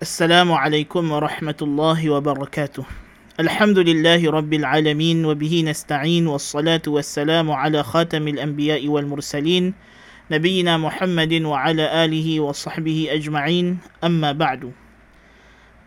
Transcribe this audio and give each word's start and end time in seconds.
Assalamualaikum 0.00 1.12
warahmatullahi 1.12 2.08
wabarakatuh 2.08 2.88
Alhamdulillahi 3.36 4.32
rabbil 4.32 4.64
alamin 4.64 5.20
Wabihi 5.28 5.68
nasta'in 5.68 6.24
Wassalatu 6.24 6.96
wassalamu 6.96 7.52
ala 7.52 7.84
khatamil 7.84 8.40
anbiya'i 8.40 8.88
wal 8.88 9.04
mursalin 9.04 9.76
Nabiina 10.32 10.80
Muhammadin 10.80 11.44
wa 11.44 11.60
ala 11.60 11.84
alihi 12.08 12.40
wa 12.40 12.48
sahbihi 12.48 13.12
ajma'in 13.12 13.76
Amma 14.00 14.32
ba'du 14.32 14.72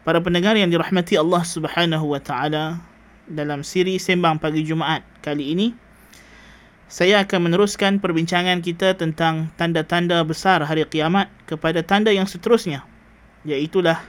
Para 0.05 0.21
pendengar 0.21 0.61
yang 0.61 0.69
dirahmati 0.69 1.17
Allah 1.17 1.41
subhanahu 1.41 2.13
wa 2.13 2.21
ta'ala 2.21 2.85
Dalam 3.25 3.65
siri 3.65 3.97
Sembang 3.97 4.37
Pagi 4.37 4.61
Jumaat 4.61 5.01
kali 5.25 5.57
ini 5.57 5.67
saya 6.85 7.25
akan 7.25 7.49
meneruskan 7.49 7.97
perbincangan 7.97 8.61
kita 8.61 8.93
tentang 8.93 9.49
tanda-tanda 9.57 10.21
besar 10.21 10.61
hari 10.61 10.85
kiamat 10.85 11.25
kepada 11.49 11.81
tanda 11.81 12.13
yang 12.13 12.29
seterusnya 12.29 12.85
iaitulah 13.47 13.99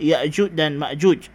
Ya'juj 0.00 0.56
dan 0.56 0.80
Ma'juj. 0.80 1.28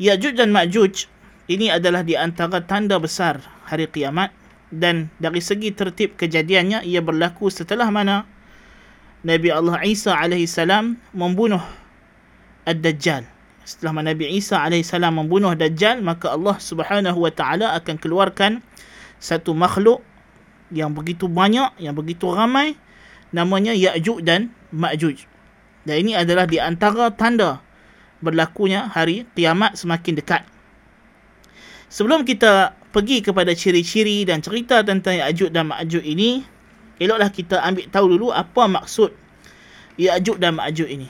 Ya'juj 0.00 0.34
dan 0.34 0.50
Ma'juj 0.50 1.06
ini 1.50 1.70
adalah 1.70 2.02
di 2.02 2.14
antara 2.18 2.62
tanda 2.64 2.98
besar 2.98 3.42
hari 3.68 3.86
kiamat 3.86 4.34
dan 4.70 5.10
dari 5.18 5.42
segi 5.42 5.74
tertib 5.74 6.14
kejadiannya 6.14 6.86
ia 6.86 7.02
berlaku 7.02 7.50
setelah 7.50 7.90
mana 7.90 8.26
Nabi 9.26 9.52
Allah 9.52 9.82
Isa 9.84 10.16
alaihi 10.16 10.48
salam 10.48 10.96
membunuh 11.12 11.60
Ad-Dajjal. 12.64 13.26
Setelah 13.70 13.92
mana 14.02 14.16
Nabi 14.16 14.34
Isa 14.34 14.58
AS 14.66 14.90
membunuh 14.98 15.54
Dajjal, 15.54 16.02
maka 16.02 16.34
Allah 16.34 16.58
Subhanahu 16.58 17.22
Wa 17.22 17.30
Taala 17.30 17.76
akan 17.78 18.02
keluarkan 18.02 18.66
satu 19.22 19.54
makhluk 19.54 20.02
yang 20.74 20.90
begitu 20.90 21.30
banyak, 21.30 21.70
yang 21.78 21.94
begitu 21.94 22.26
ramai, 22.34 22.74
namanya 23.30 23.70
Ya'juj 23.70 24.26
dan 24.26 24.50
Ma'juj. 24.74 25.29
Dan 25.84 26.06
ini 26.06 26.12
adalah 26.12 26.44
di 26.44 26.60
antara 26.60 27.08
tanda 27.12 27.64
berlakunya 28.20 28.88
hari 28.92 29.24
kiamat 29.32 29.80
semakin 29.80 30.20
dekat. 30.20 30.42
Sebelum 31.90 32.22
kita 32.22 32.76
pergi 32.94 33.24
kepada 33.24 33.50
ciri-ciri 33.50 34.22
dan 34.22 34.44
cerita 34.44 34.84
tentang 34.84 35.18
Ya'juj 35.18 35.50
dan 35.50 35.72
Ma'juj 35.72 36.04
ini, 36.04 36.44
eloklah 37.02 37.32
kita 37.32 37.58
ambil 37.64 37.86
tahu 37.90 38.06
dulu 38.14 38.28
apa 38.30 38.70
maksud 38.70 39.10
Ya'juj 39.98 40.38
dan 40.38 40.60
Ma'juj 40.60 40.86
ini. 40.86 41.08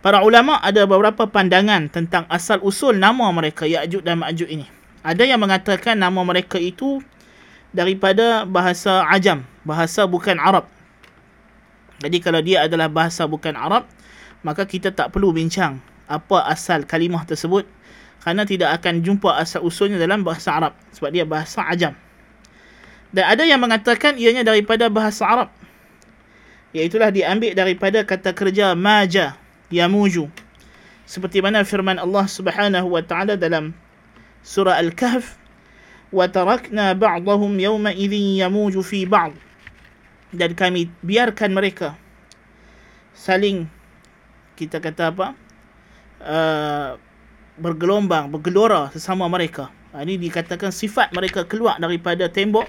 Para 0.00 0.20
ulama 0.20 0.60
ada 0.60 0.84
beberapa 0.84 1.24
pandangan 1.24 1.88
tentang 1.88 2.28
asal 2.28 2.60
usul 2.60 2.96
nama 2.96 3.28
mereka 3.32 3.64
Ya'juj 3.68 4.04
dan 4.04 4.20
Ma'juj 4.20 4.48
ini. 4.48 4.68
Ada 5.04 5.28
yang 5.28 5.40
mengatakan 5.40 6.00
nama 6.00 6.20
mereka 6.24 6.56
itu 6.56 7.04
daripada 7.76 8.48
bahasa 8.48 9.04
Ajam, 9.10 9.44
bahasa 9.66 10.08
bukan 10.08 10.40
Arab. 10.40 10.64
Jadi 12.04 12.20
kalau 12.20 12.44
dia 12.44 12.68
adalah 12.68 12.92
bahasa 12.92 13.24
bukan 13.24 13.56
Arab, 13.56 13.88
maka 14.44 14.68
kita 14.68 14.92
tak 14.92 15.16
perlu 15.16 15.32
bincang 15.32 15.80
apa 16.04 16.44
asal 16.52 16.84
kalimah 16.84 17.24
tersebut 17.24 17.64
kerana 18.20 18.44
tidak 18.44 18.76
akan 18.76 19.00
jumpa 19.00 19.40
asal 19.40 19.64
usulnya 19.64 19.96
dalam 19.96 20.20
bahasa 20.20 20.52
Arab 20.52 20.76
sebab 20.92 21.08
dia 21.08 21.24
bahasa 21.24 21.64
Ajam. 21.64 21.96
Dan 23.08 23.24
ada 23.24 23.48
yang 23.48 23.62
mengatakan 23.62 24.20
ianya 24.20 24.44
daripada 24.44 24.92
bahasa 24.92 25.24
Arab. 25.24 25.48
Iaitulah 26.76 27.08
diambil 27.08 27.56
daripada 27.56 28.04
kata 28.04 28.36
kerja 28.36 28.76
maja 28.76 29.38
yamuju 29.72 30.28
seperti 31.04 31.44
mana 31.44 31.64
firman 31.64 32.00
Allah 32.00 32.24
Subhanahu 32.24 32.96
wa 32.96 33.02
taala 33.04 33.36
dalam 33.36 33.76
surah 34.40 34.80
Al-Kahf 34.80 35.36
ba'dahum 36.12 37.52
yawma 37.60 37.92
idzin 37.92 38.40
yamuju 38.40 38.80
fi 38.80 39.04
ba'd 39.04 39.36
dan 40.34 40.52
kami 40.52 40.90
biarkan 41.00 41.54
mereka 41.54 41.96
saling 43.14 43.70
kita 44.58 44.82
kata 44.82 45.14
apa 45.14 45.26
uh, 46.22 46.98
bergelombang 47.54 48.30
bergelora 48.30 48.90
sesama 48.90 49.30
mereka. 49.30 49.70
Ha, 49.94 50.02
ini 50.02 50.18
dikatakan 50.18 50.74
sifat 50.74 51.14
mereka 51.14 51.46
keluar 51.46 51.78
daripada 51.78 52.26
tembok. 52.26 52.66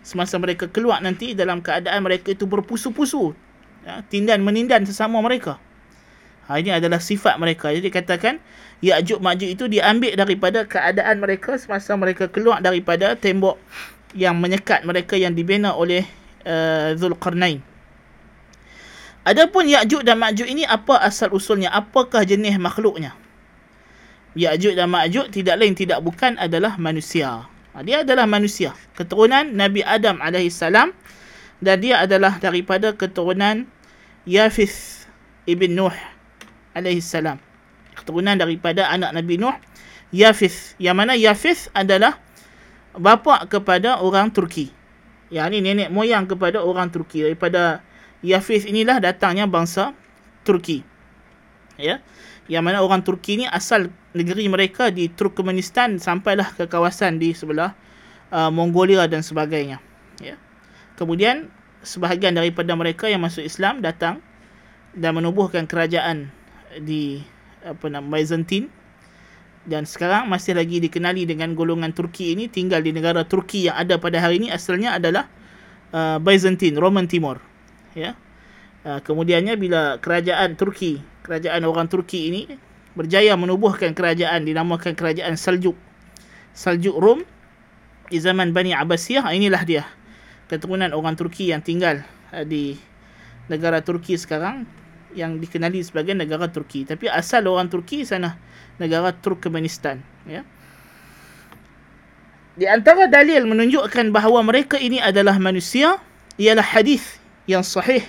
Semasa 0.00 0.40
mereka 0.40 0.70
keluar 0.70 1.02
nanti 1.04 1.36
dalam 1.36 1.60
keadaan 1.60 2.00
mereka 2.00 2.32
itu 2.32 2.48
berpusu-pusu 2.48 3.36
ya, 3.84 4.00
tindan 4.08 4.40
menindan 4.40 4.88
sesama 4.88 5.20
mereka. 5.20 5.60
Ha, 6.48 6.56
ini 6.62 6.72
adalah 6.72 7.02
sifat 7.02 7.36
mereka. 7.36 7.68
Jadi 7.74 7.92
katakan 7.92 8.40
Ya'juj 8.80 9.20
Ma'juj 9.20 9.56
itu 9.56 9.64
diambil 9.68 10.16
daripada 10.16 10.64
keadaan 10.64 11.20
mereka 11.20 11.60
semasa 11.60 11.92
mereka 11.96 12.28
keluar 12.32 12.64
daripada 12.64 13.12
tembok 13.18 13.60
yang 14.16 14.36
menyekat 14.40 14.84
mereka 14.88 15.20
yang 15.20 15.36
dibina 15.36 15.76
oleh 15.76 16.08
uh, 16.46 16.94
Zulkarnain. 16.94 17.60
Adapun 19.26 19.66
Ya'juj 19.66 20.06
dan 20.06 20.22
Ma'juj 20.22 20.46
ini 20.46 20.62
apa 20.62 21.02
asal 21.02 21.34
usulnya? 21.34 21.74
Apakah 21.74 22.22
jenis 22.22 22.62
makhluknya? 22.62 23.18
Ya'juj 24.38 24.78
dan 24.78 24.86
Ma'juj 24.86 25.34
tidak 25.34 25.58
lain 25.58 25.74
tidak 25.74 25.98
bukan 25.98 26.38
adalah 26.38 26.78
manusia. 26.78 27.50
Ha, 27.74 27.82
dia 27.82 28.06
adalah 28.06 28.30
manusia. 28.30 28.70
Keturunan 28.94 29.50
Nabi 29.50 29.82
Adam 29.82 30.22
AS 30.22 30.62
dan 31.56 31.76
dia 31.82 32.04
adalah 32.04 32.38
daripada 32.38 32.94
keturunan 32.94 33.66
Yafith 34.28 35.08
ibn 35.48 35.74
Nuh 35.74 35.94
salam. 37.00 37.40
Keturunan 37.96 38.36
daripada 38.36 38.92
anak 38.92 39.16
Nabi 39.16 39.40
Nuh, 39.40 39.56
Yafith. 40.12 40.76
Yang 40.76 40.96
mana 40.96 41.12
Yafith 41.16 41.72
adalah 41.72 42.20
bapa 42.92 43.48
kepada 43.48 44.04
orang 44.04 44.28
Turki. 44.28 44.75
Yang 45.28 45.46
ini 45.52 45.58
nenek 45.72 45.88
moyang 45.90 46.30
kepada 46.30 46.62
orang 46.62 46.90
Turki. 46.90 47.26
Daripada 47.26 47.82
Yafith 48.22 48.66
inilah 48.66 49.02
datangnya 49.02 49.50
bangsa 49.50 49.92
Turki. 50.46 50.86
Ya. 51.76 52.00
Yang 52.46 52.62
mana 52.62 52.78
orang 52.82 53.02
Turki 53.02 53.42
ni 53.42 53.46
asal 53.50 53.90
negeri 54.14 54.46
mereka 54.46 54.94
di 54.94 55.10
Turkmenistan 55.10 55.98
sampailah 55.98 56.54
ke 56.54 56.70
kawasan 56.70 57.18
di 57.18 57.34
sebelah 57.34 57.74
uh, 58.30 58.48
Mongolia 58.54 59.10
dan 59.10 59.26
sebagainya. 59.26 59.82
Ya. 60.22 60.38
Kemudian 60.94 61.50
sebahagian 61.82 62.38
daripada 62.38 62.72
mereka 62.78 63.10
yang 63.10 63.22
masuk 63.22 63.42
Islam 63.42 63.82
datang 63.82 64.22
dan 64.96 65.12
menubuhkan 65.12 65.68
kerajaan 65.68 66.32
di 66.80 67.20
apa 67.66 67.90
nama 67.90 68.06
Byzantine 68.06 68.70
dan 69.66 69.82
sekarang 69.82 70.30
masih 70.30 70.54
lagi 70.54 70.78
dikenali 70.78 71.26
dengan 71.26 71.52
golongan 71.58 71.90
Turki 71.90 72.32
ini 72.38 72.46
tinggal 72.46 72.80
di 72.86 72.94
negara 72.94 73.26
Turki 73.26 73.66
yang 73.66 73.74
ada 73.74 73.98
pada 73.98 74.22
hari 74.22 74.38
ini 74.38 74.48
asalnya 74.54 74.94
adalah 74.94 75.26
uh, 75.90 76.22
Byzantine 76.22 76.78
Roman 76.78 77.10
Timur. 77.10 77.42
Ya. 77.98 78.14
Uh, 78.86 79.02
kemudiannya 79.02 79.58
bila 79.58 79.98
kerajaan 79.98 80.54
Turki 80.54 81.02
kerajaan 81.26 81.66
orang 81.66 81.90
Turki 81.90 82.30
ini 82.30 82.42
berjaya 82.94 83.34
menubuhkan 83.34 83.90
kerajaan 83.92 84.46
dinamakan 84.46 84.94
kerajaan 84.94 85.34
Saljuk 85.34 85.74
Saljuk 86.54 86.94
Rom 86.94 87.26
di 88.06 88.22
zaman 88.22 88.54
Bani 88.54 88.70
Abbasiyah 88.70 89.26
inilah 89.34 89.66
dia 89.66 89.84
keturunan 90.46 90.94
orang 90.94 91.18
Turki 91.18 91.50
yang 91.50 91.66
tinggal 91.66 92.06
uh, 92.30 92.46
di 92.46 92.78
negara 93.50 93.82
Turki 93.82 94.14
sekarang 94.14 94.85
yang 95.11 95.39
dikenali 95.39 95.83
sebagai 95.83 96.15
negara 96.15 96.47
Turki 96.47 96.87
tapi 96.87 97.11
asal 97.11 97.47
orang 97.47 97.67
Turki 97.67 98.07
sana 98.07 98.39
negara 98.79 99.11
Turkmenistan 99.11 99.99
ya 100.23 100.41
di 102.55 102.67
antara 102.67 103.07
dalil 103.07 103.47
menunjukkan 103.47 104.11
bahawa 104.11 104.43
mereka 104.43 104.75
ini 104.79 104.99
adalah 104.99 105.35
manusia 105.39 105.99
ialah 106.39 106.63
hadis 106.63 107.19
yang 107.47 107.63
sahih 107.63 108.03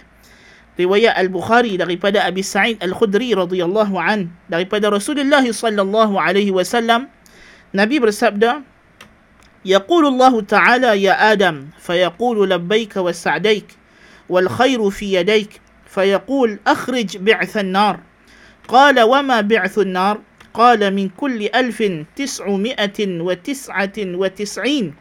riwayat 0.78 1.14
Al-Bukhari 1.18 1.76
daripada 1.76 2.24
Abi 2.24 2.42
Sa'id 2.42 2.80
Al-Khudri 2.80 3.34
radhiyallahu 3.34 3.98
an 3.98 4.30
daripada 4.46 4.90
Rasulullah 4.90 5.42
sallallahu 5.42 6.18
alaihi 6.18 6.54
wasallam 6.54 7.10
Nabi 7.72 7.98
bersabda 7.98 8.62
يقول 9.64 10.06
الله 10.06 10.40
تعالى 10.40 11.02
يا 11.02 11.32
آدم 11.32 11.70
فيقول 11.78 12.50
لبيك 12.50 12.96
وسعديك 12.96 13.66
والخير 14.28 14.90
في 14.90 15.14
يديك 15.14 15.60
فيقول 15.87 16.59
أخرج 16.67 17.17
بعث 17.17 17.57
النار. 17.57 17.99
قال 18.67 19.01
وما 19.01 19.41
بعث 19.41 19.79
النار؟ 19.79 20.17
قال 20.53 20.93
من 20.93 21.09
كل 21.09 21.49
ألف 21.55 21.83
تسعمائة 22.15 23.21
وتسعة 23.21 23.93
وتسعين. 23.97 24.93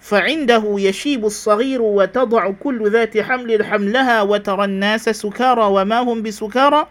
فعنده 0.00 0.74
يشيب 0.78 1.24
الصغير 1.24 1.82
وتضع 1.82 2.50
كل 2.50 2.90
ذات 2.90 3.18
حمل 3.18 3.64
حملها 3.64 4.22
وترى 4.22 4.64
الناس 4.64 5.08
سكارى 5.08 5.64
وما 5.64 6.00
هم 6.00 6.22
بسكارى 6.22 6.86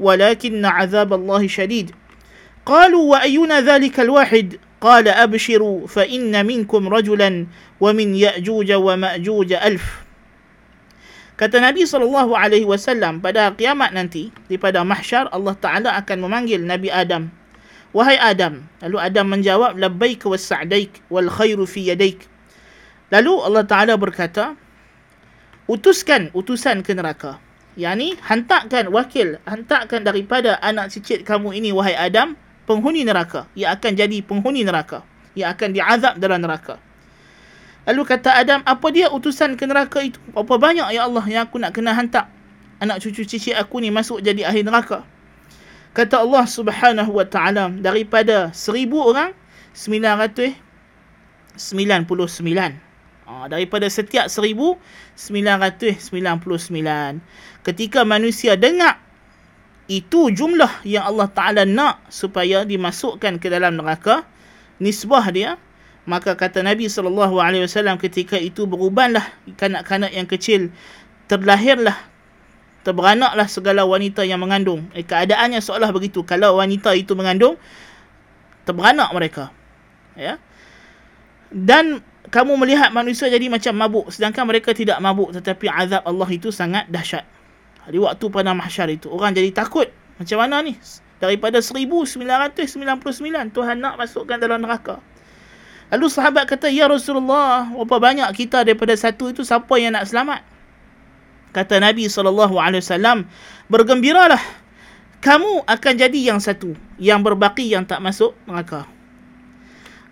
ولكن 0.00 0.64
عذاب 0.64 1.12
الله 1.12 1.46
شديد. 1.46 1.90
قالوا 2.66 3.10
وأينا 3.10 3.60
ذلك 3.60 4.00
الواحد؟ 4.00 4.56
قال 4.80 5.08
أبشروا 5.08 5.86
فإن 5.86 6.46
منكم 6.46 6.88
رجلا 6.88 7.46
ومن 7.80 8.14
يأجوج 8.14 8.72
ومأجوج 8.72 9.52
ألف. 9.52 10.05
Kata 11.36 11.60
Nabi 11.60 11.84
sallallahu 11.84 12.32
alaihi 12.32 12.64
wasallam 12.64 13.20
pada 13.20 13.52
kiamat 13.52 13.92
nanti 13.92 14.32
di 14.48 14.56
pada 14.56 14.80
mahsyar 14.80 15.28
Allah 15.28 15.52
Taala 15.60 15.92
akan 16.00 16.24
memanggil 16.24 16.64
Nabi 16.64 16.88
Adam. 16.88 17.28
Wahai 17.92 18.16
Adam. 18.16 18.64
Lalu 18.80 18.96
Adam 18.96 19.26
menjawab 19.28 19.76
labbaik 19.76 20.24
wa 20.24 20.40
sa'daik 20.40 21.04
wal 21.12 21.28
khairu 21.28 21.68
fi 21.68 21.92
yadaik. 21.92 22.24
Lalu 23.12 23.36
Allah 23.36 23.68
Taala 23.68 24.00
berkata, 24.00 24.56
utuskan 25.68 26.32
utusan 26.32 26.80
ke 26.80 26.96
neraka. 26.96 27.36
Yani 27.76 28.16
hantarkan 28.24 28.88
wakil, 28.88 29.36
hantarkan 29.44 30.08
daripada 30.08 30.56
anak 30.64 30.88
cicit 30.88 31.20
kamu 31.20 31.52
ini 31.52 31.68
wahai 31.68 31.92
Adam 31.92 32.32
penghuni 32.64 33.04
neraka. 33.04 33.44
Ia 33.52 33.76
akan 33.76 33.92
jadi 33.92 34.24
penghuni 34.24 34.64
neraka. 34.64 35.04
Ia 35.36 35.52
akan 35.52 35.76
diazab 35.76 36.16
dalam 36.16 36.40
neraka. 36.40 36.80
Lalu 37.86 38.02
kata 38.02 38.34
Adam, 38.34 38.60
apa 38.66 38.86
dia 38.90 39.06
utusan 39.08 39.54
ke 39.54 39.62
neraka 39.62 40.02
itu? 40.02 40.18
Apa 40.34 40.58
banyak 40.58 40.90
ya 40.90 41.06
Allah 41.06 41.22
yang 41.30 41.46
aku 41.46 41.62
nak 41.62 41.70
kena 41.70 41.94
hantar 41.94 42.26
anak 42.82 43.00
cucu 43.00 43.24
cicit 43.24 43.56
aku 43.56 43.80
ni 43.80 43.94
masuk 43.94 44.20
jadi 44.20 44.44
ahli 44.50 44.66
neraka? 44.66 45.06
Kata 45.96 46.20
Allah 46.20 46.44
Subhanahu 46.44 47.14
wa 47.14 47.24
taala 47.24 47.72
daripada 47.72 48.52
seribu 48.52 49.00
orang 49.00 49.32
sembilan. 49.72 50.18
Ha, 53.26 53.48
daripada 53.48 53.88
setiap 53.88 54.28
seribu 54.28 54.76
sembilan 55.16 55.56
ratus 55.58 56.10
sembilan 56.10 56.34
puluh 56.42 56.60
sembilan. 56.60 57.18
Ketika 57.64 58.04
manusia 58.04 58.54
dengar 58.54 59.00
itu 59.86 60.34
jumlah 60.34 60.82
yang 60.82 61.06
Allah 61.06 61.30
Ta'ala 61.30 61.62
nak 61.62 62.10
supaya 62.10 62.66
dimasukkan 62.66 63.38
ke 63.38 63.46
dalam 63.46 63.78
neraka, 63.78 64.26
nisbah 64.82 65.26
dia, 65.30 65.54
maka 66.06 66.38
kata 66.38 66.62
Nabi 66.62 66.86
SAW 66.86 67.98
ketika 67.98 68.38
itu 68.38 68.64
berubanlah 68.64 69.26
kanak-kanak 69.58 70.14
yang 70.14 70.30
kecil, 70.30 70.70
terlahirlah 71.26 71.98
terberanaklah 72.86 73.50
segala 73.50 73.82
wanita 73.82 74.22
yang 74.22 74.38
mengandung. 74.38 74.86
Eh, 74.94 75.02
keadaannya 75.02 75.58
seolah 75.58 75.90
begitu. 75.90 76.22
Kalau 76.22 76.62
wanita 76.62 76.94
itu 76.94 77.18
mengandung, 77.18 77.58
terberanak 78.62 79.10
mereka. 79.10 79.50
Ya. 80.14 80.38
Dan 81.50 81.98
kamu 82.30 82.54
melihat 82.54 82.94
manusia 82.94 83.26
jadi 83.26 83.50
macam 83.50 83.74
mabuk. 83.74 84.06
Sedangkan 84.14 84.46
mereka 84.46 84.70
tidak 84.70 85.02
mabuk. 85.02 85.34
Tetapi 85.34 85.66
azab 85.66 86.06
Allah 86.06 86.28
itu 86.30 86.54
sangat 86.54 86.86
dahsyat. 86.86 87.26
Di 87.90 87.98
waktu 87.98 88.30
pada 88.30 88.54
mahsyar 88.54 88.86
itu. 88.94 89.10
Orang 89.10 89.34
jadi 89.34 89.50
takut. 89.50 89.90
Macam 90.22 90.38
mana 90.46 90.62
ni? 90.62 90.78
Daripada 91.18 91.58
1999 91.58 93.50
Tuhan 93.50 93.76
nak 93.82 93.98
masukkan 93.98 94.38
dalam 94.38 94.62
neraka. 94.62 95.02
Lalu 95.94 96.06
sahabat 96.10 96.50
kata, 96.50 96.66
Ya 96.66 96.90
Rasulullah, 96.90 97.70
berapa 97.70 98.02
banyak 98.02 98.26
kita 98.34 98.66
daripada 98.66 98.94
satu 98.98 99.30
itu, 99.30 99.46
siapa 99.46 99.70
yang 99.78 99.94
nak 99.94 100.10
selamat? 100.10 100.42
kata 101.56 101.80
Nabi 101.80 102.04
SAW, 102.12 102.52
bergembiralah. 103.72 104.42
Kamu 105.24 105.64
akan 105.64 105.92
jadi 105.96 106.20
yang 106.28 106.36
satu. 106.36 106.76
Yang 107.00 107.20
berbaki 107.32 107.64
yang 107.72 107.88
tak 107.88 108.04
masuk 108.04 108.36
neraka. 108.44 108.84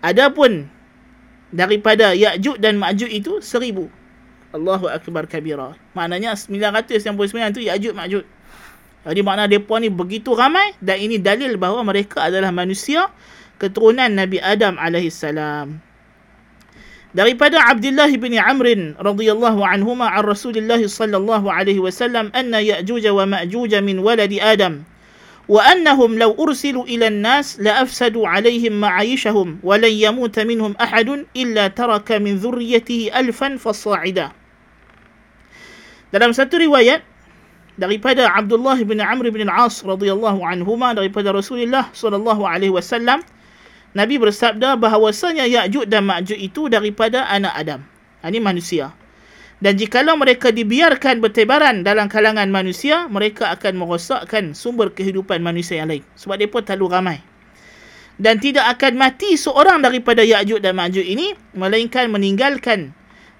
Adapun 0.01 0.65
daripada 1.53 2.17
Ya'juj 2.17 2.57
dan 2.57 2.81
Ma'juj 2.81 3.13
itu 3.13 3.37
seribu. 3.45 3.93
Allahu 4.49 4.89
Akbar 4.89 5.29
kabira. 5.29 5.77
Maknanya 5.93 6.33
999 6.33 7.53
itu 7.53 7.61
Ya'juj 7.69 7.93
Ma'juj. 7.93 8.25
Jadi 9.05 9.21
makna 9.21 9.45
mereka 9.45 9.77
ni 9.77 9.93
begitu 9.93 10.33
ramai 10.33 10.73
dan 10.81 10.97
ini 10.97 11.21
dalil 11.21 11.61
bahawa 11.61 11.85
mereka 11.85 12.25
adalah 12.25 12.49
manusia 12.49 13.13
keturunan 13.61 14.11
Nabi 14.11 14.41
Adam 14.43 14.75
alaihissalam 14.75 15.79
daripada 17.15 17.63
Abdullah 17.63 18.11
bin 18.19 18.35
Amr 18.35 18.99
radhiyallahu 18.99 19.63
anhuma 19.63 20.11
an 20.11 20.27
Rasulullah 20.27 20.79
sallallahu 20.79 21.47
alaihi 21.47 21.79
wasallam 21.79 22.27
anna 22.35 22.59
Ya'juj 22.59 23.07
wa 23.07 23.23
Ma'juj 23.23 23.71
min 23.79 24.03
walad 24.03 24.35
Adam 24.43 24.83
wa 25.47 25.61
annahum 25.63 26.17
law 26.17 26.33
ursilu 26.35 26.83
ila 26.89 27.07
an-nas 27.07 27.55
la 27.61 27.85
afsadu 27.85 28.25
alaihim 28.25 28.81
ma'ayishahum 28.81 29.61
wa 29.61 29.77
lan 29.77 29.93
yamuta 29.93 30.41
minhum 30.41 30.73
ahad 30.81 31.23
illa 31.37 31.69
taraka 31.69 32.17
min 32.17 32.41
dhurriyyatihi 32.41 33.13
alfan 33.13 33.61
fasa'ida 33.61 34.33
dalam 36.09 36.33
satu 36.33 36.57
riwayat 36.57 37.05
daripada 37.77 38.25
Abdullah 38.31 38.79
bin 38.81 38.97
Amr 39.03 39.29
bin 39.29 39.45
Al-As 39.45 39.85
radhiyallahu 39.85 40.41
anhuma 40.41 40.97
daripada 40.97 41.29
Rasulullah 41.35 41.93
sallallahu 41.93 42.41
alaihi 42.41 42.73
wasallam 42.73 43.21
Nabi 43.95 44.19
bersabda 44.19 44.75
bahawasanya 44.75 45.47
Ya'juj 45.47 45.87
dan 45.87 46.03
Ma'juj 46.03 46.35
itu 46.35 46.67
daripada 46.67 47.31
anak 47.31 47.53
Adam. 47.55 47.81
Ini 48.27 48.43
ha, 48.43 48.43
manusia. 48.43 48.85
Dan 49.63 49.79
jikalau 49.79 50.19
mereka 50.19 50.51
dibiarkan 50.51 51.23
bertebaran 51.23 51.79
dalam 51.79 52.11
kalangan 52.11 52.51
manusia, 52.51 53.07
mereka 53.07 53.55
akan 53.55 53.79
merosakkan 53.79 54.51
sumber 54.51 54.91
kehidupan 54.91 55.39
manusia 55.39 55.79
yang 55.79 55.87
lain. 55.87 56.03
Sebab 56.19 56.35
mereka 56.43 56.59
terlalu 56.67 56.87
ramai. 56.91 57.17
Dan 58.19 58.43
tidak 58.43 58.67
akan 58.75 58.99
mati 58.99 59.39
seorang 59.39 59.79
daripada 59.79 60.27
Ya'juj 60.27 60.59
dan 60.59 60.75
Ma'juj 60.75 61.07
ini, 61.07 61.31
melainkan 61.55 62.11
meninggalkan 62.11 62.91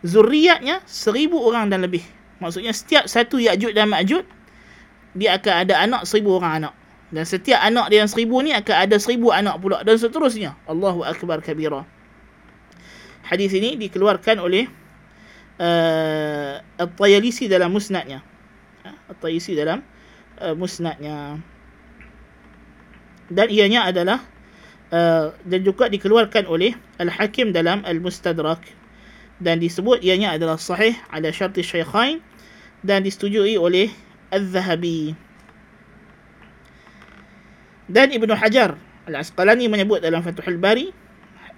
zuriatnya 0.07 0.79
seribu 0.87 1.43
orang 1.43 1.67
dan 1.67 1.83
lebih. 1.83 2.03
Maksudnya 2.39 2.71
setiap 2.71 3.11
satu 3.11 3.43
Ya'juj 3.43 3.75
dan 3.75 3.91
Ma'juj, 3.91 4.23
dia 5.19 5.35
akan 5.35 5.53
ada 5.67 5.83
anak 5.83 6.01
seribu 6.07 6.39
orang 6.39 6.63
anak. 6.63 6.73
Dan 7.13 7.23
setiap 7.25 7.61
anak 7.61 7.93
dia 7.93 8.01
yang 8.01 8.09
seribu 8.09 8.41
ni 8.41 8.49
akan 8.55 8.75
ada 8.89 8.97
seribu 8.97 9.29
anak 9.29 9.61
pula. 9.61 9.85
Dan 9.85 9.97
seterusnya. 10.01 10.57
Allahu 10.65 11.05
Akbar 11.05 11.41
kabira. 11.45 11.85
Hadis 13.25 13.53
ini 13.57 13.77
dikeluarkan 13.77 14.37
oleh 14.41 14.69
uh, 15.57 16.61
At-Tayalisi 16.81 17.49
dalam 17.49 17.73
musnadnya. 17.73 18.21
Uh, 18.85 19.13
At-Tayalisi 19.13 19.57
dalam 19.57 19.81
uh, 20.41 20.53
musnadnya. 20.57 21.41
Dan 23.29 23.47
ianya 23.49 23.89
adalah 23.89 24.21
uh, 24.93 25.33
dan 25.45 25.61
juga 25.65 25.89
dikeluarkan 25.89 26.45
oleh 26.45 26.77
Al-Hakim 27.01 27.49
dalam 27.49 27.81
Al-Mustadrak. 27.85 28.61
Dan 29.41 29.59
disebut 29.59 30.05
ianya 30.05 30.37
adalah 30.37 30.55
sahih 30.55 30.95
ala 31.11 31.27
syarti 31.33 31.65
syaykhain 31.65 32.21
dan 32.85 33.01
disetujui 33.01 33.57
oleh 33.57 33.89
Al-Zahabi. 34.29 35.25
Dan 37.85 38.09
Ibnu 38.09 38.33
Hajar 38.33 38.77
Al-Asqalani 39.05 39.69
menyebut 39.69 40.01
dalam 40.01 40.25
Fathul 40.25 40.57
Bari 40.57 40.89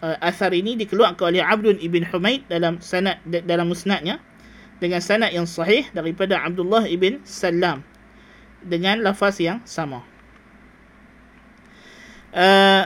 uh, 0.03 0.17
asar 0.19 0.51
ini 0.51 0.75
dikeluarkan 0.75 1.31
oleh 1.31 1.43
Abdul 1.43 1.79
Ibn 1.79 2.03
Humaid 2.11 2.45
dalam 2.51 2.83
sanad 2.83 3.23
dalam 3.25 3.71
musnadnya 3.71 4.19
dengan 4.77 5.01
sanad 5.01 5.33
yang 5.33 5.49
sahih 5.49 5.87
daripada 5.95 6.37
Abdullah 6.43 6.85
Ibn 6.85 7.23
Salam 7.23 7.81
dengan 8.61 9.01
lafaz 9.01 9.39
yang 9.41 9.63
sama. 9.63 10.03
Uh, 12.35 12.85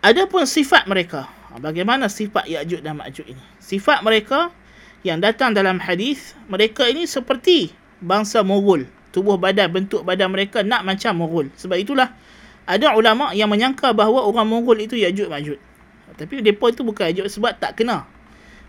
ada 0.00 0.22
pun 0.30 0.46
sifat 0.46 0.86
mereka. 0.86 1.26
Bagaimana 1.56 2.12
sifat 2.12 2.46
Ya'juj 2.52 2.84
dan 2.84 3.00
Ma'juj 3.00 3.32
ini? 3.32 3.44
Sifat 3.58 4.04
mereka 4.04 4.52
yang 5.02 5.24
datang 5.24 5.56
dalam 5.56 5.80
hadis, 5.80 6.36
mereka 6.52 6.84
ini 6.84 7.08
seperti 7.08 7.72
bangsa 8.04 8.44
Mogul. 8.44 8.84
Tubuh 9.10 9.40
badan, 9.40 9.72
bentuk 9.72 10.04
badan 10.04 10.36
mereka 10.36 10.60
nak 10.60 10.84
macam 10.84 11.16
Mogul. 11.16 11.48
Sebab 11.56 11.80
itulah 11.80 12.12
ada 12.66 12.98
ulama 12.98 13.30
yang 13.30 13.46
menyangka 13.46 13.94
bahawa 13.94 14.26
orang 14.26 14.46
Mongol 14.50 14.82
itu 14.82 14.98
Ya'juj 14.98 15.30
Ma'juj. 15.30 15.58
Tapi 16.18 16.42
depa 16.42 16.74
itu 16.74 16.82
bukan 16.82 17.14
Ya'juj 17.14 17.30
sebab 17.30 17.54
tak 17.62 17.78
kena. 17.78 18.04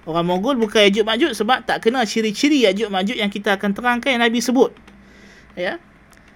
Orang 0.05 0.29
Mongol 0.29 0.61
bukan 0.61 0.85
Ya'juj 0.85 1.01
Ma'juj 1.01 1.31
sebab 1.33 1.65
tak 1.65 1.81
kena 1.81 2.05
ciri-ciri 2.05 2.61
Ya'juj 2.69 2.93
Ma'juj 2.93 3.17
yang 3.17 3.33
kita 3.33 3.57
akan 3.57 3.73
terangkan 3.73 4.13
yang 4.13 4.21
Nabi 4.21 4.37
sebut. 4.37 4.69
Ya. 5.57 5.81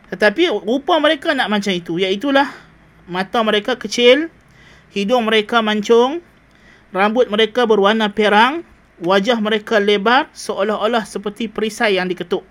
Tetapi 0.10 0.52
rupa 0.52 1.00
mereka 1.00 1.32
nak 1.32 1.48
macam 1.48 1.72
itu, 1.72 1.96
Iaitulah 1.96 2.52
mata 3.08 3.40
mereka 3.46 3.80
kecil, 3.80 4.28
hidung 4.92 5.24
mereka 5.24 5.64
mancung, 5.64 6.20
rambut 6.92 7.32
mereka 7.32 7.64
berwarna 7.64 8.12
perang, 8.12 8.68
wajah 9.00 9.40
mereka 9.40 9.80
lebar 9.80 10.28
seolah-olah 10.36 11.08
seperti 11.08 11.48
perisai 11.48 11.96
yang 11.96 12.12
diketuk. 12.12 12.44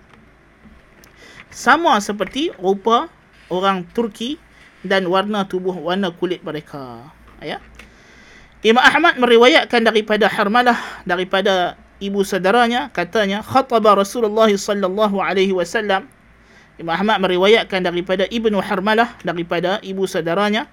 Sama 1.53 1.99
seperti 2.01 2.49
rupa 2.57 3.11
orang 3.51 3.85
Turki 3.93 4.41
dan 4.81 5.05
warna 5.09 5.45
tubuh 5.45 5.73
warna 5.73 6.09
kulit 6.13 6.41
mereka. 6.41 7.09
Ya. 7.41 7.57
Imam 8.61 8.81
Ahmad 8.81 9.17
meriwayatkan 9.17 9.81
daripada 9.81 10.29
Harmalah 10.29 10.77
daripada 11.05 11.73
ibu 11.97 12.21
saudaranya 12.21 12.93
katanya 12.93 13.41
khataba 13.41 13.97
Rasulullah 13.97 14.49
sallallahu 14.49 15.17
alaihi 15.17 15.53
wasallam. 15.53 16.05
Imam 16.77 16.93
Ahmad 16.93 17.21
meriwayatkan 17.21 17.81
daripada 17.85 18.25
Ibnu 18.29 18.57
Harmalah 18.61 19.17
daripada 19.25 19.81
ibu 19.81 20.05
saudaranya. 20.05 20.69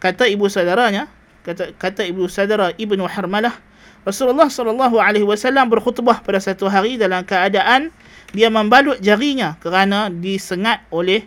Kata 0.00 0.28
ibu 0.28 0.48
saudaranya 0.48 1.08
kata 1.42 1.74
kata 1.76 2.06
ibu 2.06 2.30
saudara 2.30 2.70
Ibnu 2.78 3.02
Harmalah 3.06 3.54
Rasulullah 4.02 4.50
sallallahu 4.50 4.98
alaihi 4.98 5.26
wasallam 5.26 5.70
berkhutbah 5.70 6.22
pada 6.22 6.38
satu 6.42 6.66
hari 6.66 6.98
dalam 6.98 7.22
keadaan 7.22 7.94
dia 8.34 8.50
membalut 8.50 8.98
jarinya 8.98 9.58
kerana 9.62 10.10
disengat 10.10 10.82
oleh 10.90 11.26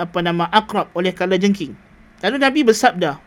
apa 0.00 0.18
nama 0.22 0.48
akrab 0.52 0.92
oleh 0.92 1.12
kala 1.12 1.40
jengking. 1.40 1.72
Lalu 2.22 2.36
Nabi 2.40 2.60
bersabda, 2.64 3.18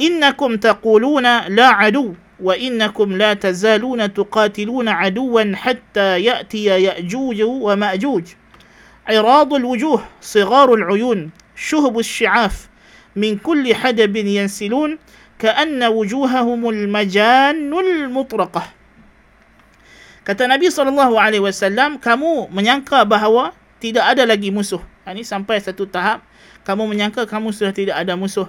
"Innakum 0.00 0.56
taquluna 0.58 1.48
la 1.52 1.76
adu 1.78 2.16
wa 2.38 2.54
innakum 2.56 3.18
la 3.18 3.36
tazaluna 3.36 4.08
tuqatiluna 4.08 5.00
aduwan 5.02 5.52
hatta 5.52 6.16
ya'ti 6.16 6.68
ya'juj 6.68 7.38
wa 7.44 7.76
ma'juj." 7.76 8.48
عراض 9.08 9.54
الوجوه 9.54 10.20
صغار 10.20 10.68
العيون 10.74 11.30
شهب 11.56 11.98
الشعاف 11.98 12.68
من 13.16 13.40
كل 13.40 13.64
حدب 13.74 14.16
ينسلون 14.16 14.98
كأن 15.38 15.80
وجوههم 15.84 16.60
المجان 16.68 17.72
المطرقة 17.72 18.62
Kata 20.28 20.44
Nabi 20.44 20.68
SAW, 20.68 21.96
kamu 22.04 22.52
menyangka 22.52 23.00
bahawa 23.08 23.56
tidak 23.80 24.12
ada 24.12 24.28
lagi 24.28 24.52
musuh. 24.52 24.84
Ha, 25.03 25.11
ini 25.11 25.27
sampai 25.27 25.59
satu 25.59 25.83
tahap 25.83 26.23
kamu 26.63 26.87
menyangka 26.87 27.27
kamu 27.27 27.51
sudah 27.51 27.75
tidak 27.75 27.99
ada 27.99 28.15
musuh. 28.15 28.47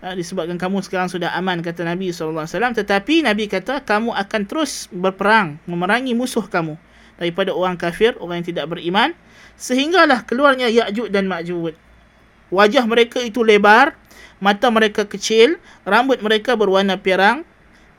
Ha, 0.00 0.16
disebabkan 0.16 0.56
kamu 0.56 0.80
sekarang 0.82 1.12
sudah 1.12 1.30
aman 1.36 1.60
kata 1.60 1.84
Nabi 1.84 2.10
SAW. 2.10 2.48
Tetapi 2.48 3.22
Nabi 3.28 3.46
kata 3.46 3.84
kamu 3.84 4.16
akan 4.16 4.40
terus 4.48 4.88
berperang, 4.90 5.60
memerangi 5.68 6.16
musuh 6.16 6.42
kamu 6.48 6.80
daripada 7.20 7.52
orang 7.52 7.76
kafir, 7.76 8.16
orang 8.18 8.40
yang 8.42 8.48
tidak 8.56 8.66
beriman. 8.72 9.12
Sehinggalah 9.60 10.24
keluarnya 10.24 10.72
Ya'juj 10.72 11.12
dan 11.12 11.28
Ma'juj. 11.28 11.76
Wajah 12.52 12.84
mereka 12.84 13.20
itu 13.20 13.44
lebar, 13.44 13.94
mata 14.42 14.68
mereka 14.68 15.06
kecil, 15.06 15.56
rambut 15.86 16.18
mereka 16.20 16.56
berwarna 16.58 16.98
pirang. 16.98 17.46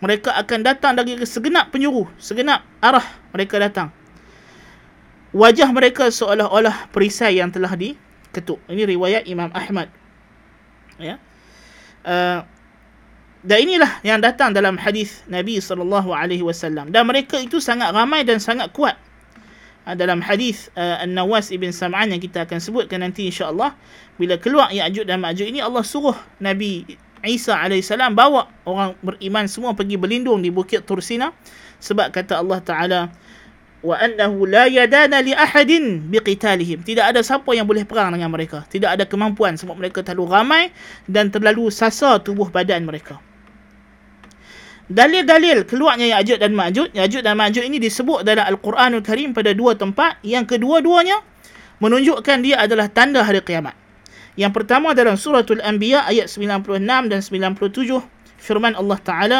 Mereka 0.03 0.35
akan 0.35 0.59
datang 0.67 0.99
dari 0.99 1.15
segenap 1.23 1.71
penjuru, 1.71 2.11
segenap 2.19 2.67
arah 2.83 3.05
mereka 3.31 3.55
datang. 3.55 3.95
Wajah 5.33 5.69
mereka 5.73 6.13
seolah-olah 6.13 6.93
perisai 6.93 7.41
yang 7.41 7.49
telah 7.49 7.73
diketuk. 7.73 8.61
Ini 8.69 8.85
riwayat 8.85 9.25
Imam 9.25 9.49
Ahmad. 9.49 9.89
Ya. 11.01 11.17
Uh, 12.05 12.45
dan 13.43 13.57
inilah 13.65 13.99
yang 14.05 14.21
datang 14.21 14.53
dalam 14.53 14.77
hadis 14.77 15.25
Nabi 15.25 15.57
sallallahu 15.57 16.13
alaihi 16.13 16.45
wasallam. 16.45 16.93
Dan 16.93 17.09
mereka 17.09 17.41
itu 17.41 17.57
sangat 17.57 17.91
ramai 17.91 18.21
dan 18.21 18.37
sangat 18.37 18.69
kuat. 18.77 18.93
Uh, 19.89 19.97
dalam 19.97 20.21
hadis 20.21 20.69
uh, 20.77 21.01
An-Nawas 21.01 21.49
ibn 21.49 21.73
Sam'an 21.73 22.13
yang 22.13 22.21
kita 22.21 22.45
akan 22.45 22.61
sebutkan 22.61 23.01
nanti 23.01 23.27
insya-Allah 23.27 23.73
bila 24.21 24.37
keluar 24.37 24.69
Ya'juj 24.69 25.09
dan 25.09 25.19
Ma'juj 25.19 25.49
ini 25.49 25.59
Allah 25.59 25.83
suruh 25.83 26.15
Nabi 26.39 26.87
Isa 27.23 27.55
AS 27.55 27.91
bawa 28.11 28.51
orang 28.67 28.99
beriman 28.99 29.47
semua 29.47 29.71
pergi 29.71 29.95
berlindung 29.95 30.43
di 30.43 30.51
Bukit 30.51 30.83
Tursina 30.83 31.31
sebab 31.79 32.11
kata 32.11 32.39
Allah 32.39 32.59
Ta'ala 32.59 32.99
wa 33.83 33.99
annahu 33.99 34.47
la 34.47 34.65
yadana 34.71 35.19
li 35.19 35.35
ahadin 35.35 36.07
biqitalihim. 36.07 36.81
Tidak 36.87 37.03
ada 37.03 37.19
siapa 37.19 37.51
yang 37.51 37.67
boleh 37.67 37.83
perang 37.83 38.15
dengan 38.15 38.31
mereka. 38.31 38.63
Tidak 38.71 38.87
ada 38.87 39.03
kemampuan 39.03 39.59
sebab 39.59 39.75
mereka 39.75 40.01
terlalu 40.01 40.31
ramai 40.31 40.63
dan 41.05 41.27
terlalu 41.29 41.67
sasar 41.67 42.23
tubuh 42.23 42.47
badan 42.47 42.87
mereka. 42.87 43.19
Dalil-dalil 44.83 45.63
keluarnya 45.63 46.19
Ya'juj 46.19 46.43
dan 46.43 46.51
Ma'juj 46.51 46.91
Ya'juj 46.91 47.23
dan 47.23 47.39
Ma'juj 47.39 47.63
ini 47.63 47.79
disebut 47.79 48.27
dalam 48.27 48.43
Al-Quranul 48.43 49.03
Karim 49.03 49.31
pada 49.31 49.55
dua 49.55 49.75
tempat. 49.79 50.19
Yang 50.23 50.55
kedua-duanya 50.55 51.23
menunjukkan 51.79 52.37
dia 52.43 52.63
adalah 52.63 52.91
tanda 52.91 53.23
hari 53.23 53.39
kiamat. 53.43 53.75
Yang 54.35 54.51
pertama 54.63 54.91
dalam 54.97 55.13
suratul 55.15 55.61
anbiya 55.61 56.03
ayat 56.09 56.25
96 56.25 56.83
dan 56.83 57.19
97 57.21 58.01
firman 58.41 58.73
Allah 58.75 58.99
Taala 58.99 59.39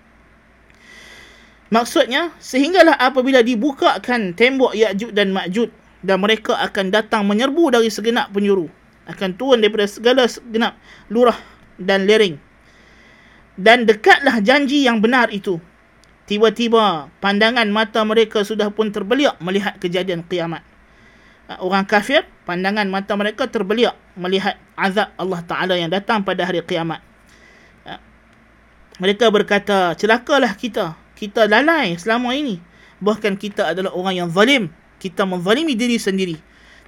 Maksudnya, 1.71 2.35
sehinggalah 2.43 2.99
apabila 2.99 3.39
dibukakan 3.39 4.35
tembok 4.35 4.75
Ya'jud 4.75 5.15
dan 5.15 5.31
Ma'jud 5.31 5.71
dan 6.03 6.19
mereka 6.19 6.59
akan 6.59 6.91
datang 6.91 7.23
menyerbu 7.23 7.71
dari 7.71 7.87
segenap 7.87 8.35
penjuru. 8.35 8.67
Akan 9.07 9.31
turun 9.39 9.63
daripada 9.63 9.87
segala 9.87 10.27
segenap 10.27 10.75
lurah 11.07 11.39
dan 11.79 12.03
lereng. 12.03 12.35
Dan 13.55 13.87
dekatlah 13.87 14.43
janji 14.43 14.83
yang 14.83 14.99
benar 14.99 15.31
itu. 15.31 15.63
Tiba-tiba 16.27 17.07
pandangan 17.23 17.67
mata 17.71 18.03
mereka 18.03 18.43
sudah 18.43 18.67
pun 18.71 18.91
terbeliak 18.91 19.39
melihat 19.39 19.79
kejadian 19.79 20.27
kiamat. 20.27 20.63
Orang 21.59 21.83
kafir, 21.87 22.23
pandangan 22.47 22.87
mata 22.87 23.15
mereka 23.15 23.47
terbeliak 23.47 23.95
melihat 24.15 24.55
azab 24.75 25.11
Allah 25.19 25.41
Ta'ala 25.43 25.75
yang 25.75 25.91
datang 25.91 26.23
pada 26.23 26.47
hari 26.47 26.63
kiamat. 26.63 27.03
Mereka 28.99 29.27
berkata, 29.33 29.97
celakalah 29.97 30.53
kita 30.55 30.99
kita 31.21 31.45
lalai 31.45 31.93
selama 32.01 32.33
ini. 32.33 32.57
Bahkan 32.97 33.37
kita 33.37 33.77
adalah 33.77 33.93
orang 33.93 34.25
yang 34.25 34.29
zalim. 34.33 34.73
Kita 34.97 35.29
menzalimi 35.29 35.77
diri 35.77 36.01
sendiri. 36.01 36.37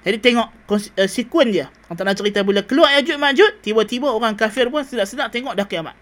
Jadi 0.02 0.18
tengok 0.18 0.48
uh, 0.74 1.08
sekuen 1.08 1.54
dia. 1.54 1.70
Antara 1.86 2.10
cerita 2.18 2.42
bila 2.42 2.66
keluar 2.66 2.90
Ya'juj 2.98 3.14
Ma'juj, 3.14 3.62
tiba-tiba 3.62 4.10
orang 4.10 4.34
kafir 4.34 4.66
pun 4.68 4.82
sedap-sedap 4.82 5.30
tengok 5.30 5.54
dah 5.54 5.64
kiamat. 5.64 5.94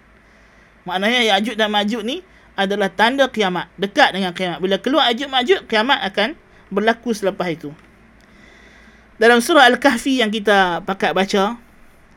Maknanya 0.89 1.37
Ya'juj 1.37 1.55
dan 1.61 1.69
Ma'juj 1.71 2.03
ni 2.03 2.25
adalah 2.57 2.89
tanda 2.89 3.29
kiamat. 3.29 3.69
Dekat 3.77 4.17
dengan 4.17 4.33
kiamat. 4.33 4.59
Bila 4.65 4.77
keluar 4.81 5.13
Ya'juj 5.13 5.29
Ma'juj, 5.29 5.61
kiamat 5.69 6.01
akan 6.09 6.35
berlaku 6.73 7.13
selepas 7.13 7.53
itu. 7.53 7.71
Dalam 9.21 9.39
surah 9.45 9.69
Al-Kahfi 9.71 10.25
yang 10.25 10.33
kita 10.33 10.83
pakat 10.83 11.15
baca, 11.15 11.61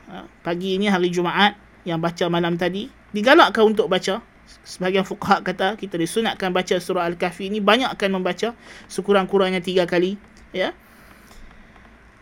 uh, 0.09 0.25
pagi 0.41 0.79
ini 0.79 0.89
hari 0.89 1.11
Jumaat, 1.11 1.59
yang 1.85 2.01
baca 2.01 2.25
malam 2.33 2.57
tadi, 2.57 2.89
digalakkan 3.13 3.71
untuk 3.71 3.85
baca 3.85 4.25
sebahagian 4.66 5.06
fuqaha 5.06 5.42
kata 5.46 5.78
kita 5.78 5.94
disunatkan 5.98 6.50
baca 6.50 6.76
surah 6.78 7.06
al-kahfi 7.06 7.50
ini 7.50 7.62
banyak 7.62 7.90
akan 7.90 8.20
membaca 8.20 8.54
sekurang-kurangnya 8.90 9.62
tiga 9.62 9.86
kali 9.86 10.18
ya 10.50 10.74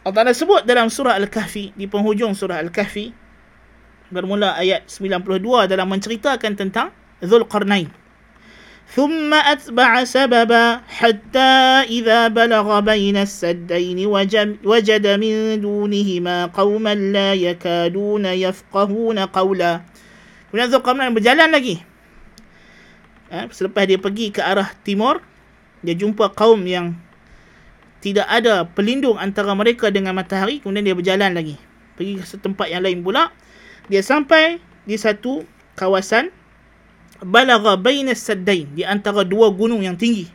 Allah 0.05 0.25
Ta'ala 0.25 0.33
sebut 0.33 0.65
dalam 0.65 0.89
surah 0.89 1.17
al-kahfi 1.17 1.77
di 1.77 1.89
penghujung 1.89 2.33
surah 2.37 2.61
al-kahfi 2.61 3.13
bermula 4.09 4.57
ayat 4.57 4.89
92 4.89 5.69
dalam 5.69 5.87
menceritakan 5.89 6.53
tentang 6.57 6.89
Zulqarnain 7.21 7.93
ثم 8.89 9.29
أتبع 9.29 10.05
سببا 10.09 10.81
حتى 10.89 11.53
إذا 11.93 12.33
بلغ 12.33 12.81
بين 12.81 13.17
السدين 13.21 13.99
وجد 14.65 15.07
من 15.21 15.61
دونهما 15.61 16.37
قوما 16.57 16.95
لا 16.95 17.31
يكادون 17.37 18.25
يفقهون 18.25 19.19
قولا 19.29 19.73
Kemudian 20.49 20.73
Zulqarnain 20.73 21.13
berjalan 21.13 21.53
lagi 21.53 21.85
ha, 23.34 23.50
selepas 23.50 23.90
dia 23.90 23.98
pergi 23.98 24.30
ke 24.30 24.40
arah 24.46 24.70
timur 24.86 25.18
dia 25.82 25.98
jumpa 25.98 26.32
kaum 26.38 26.62
yang 26.64 26.94
tidak 28.00 28.30
ada 28.30 28.64
pelindung 28.70 29.18
antara 29.18 29.52
mereka 29.58 29.90
dengan 29.90 30.14
matahari 30.14 30.62
kemudian 30.62 30.86
dia 30.86 30.96
berjalan 30.96 31.34
lagi. 31.34 31.56
Pergi 31.98 32.20
ke 32.20 32.26
tempat 32.40 32.68
yang 32.70 32.86
lain 32.86 33.02
pula 33.02 33.34
dia 33.90 34.00
sampai 34.06 34.62
di 34.88 34.96
satu 34.96 35.44
kawasan 35.76 36.32
balagha 37.24 37.80
bainas 37.80 38.24
saddain 38.24 38.68
di 38.76 38.84
antara 38.84 39.26
dua 39.26 39.52
gunung 39.52 39.82
yang 39.84 39.98
tinggi. 39.98 40.30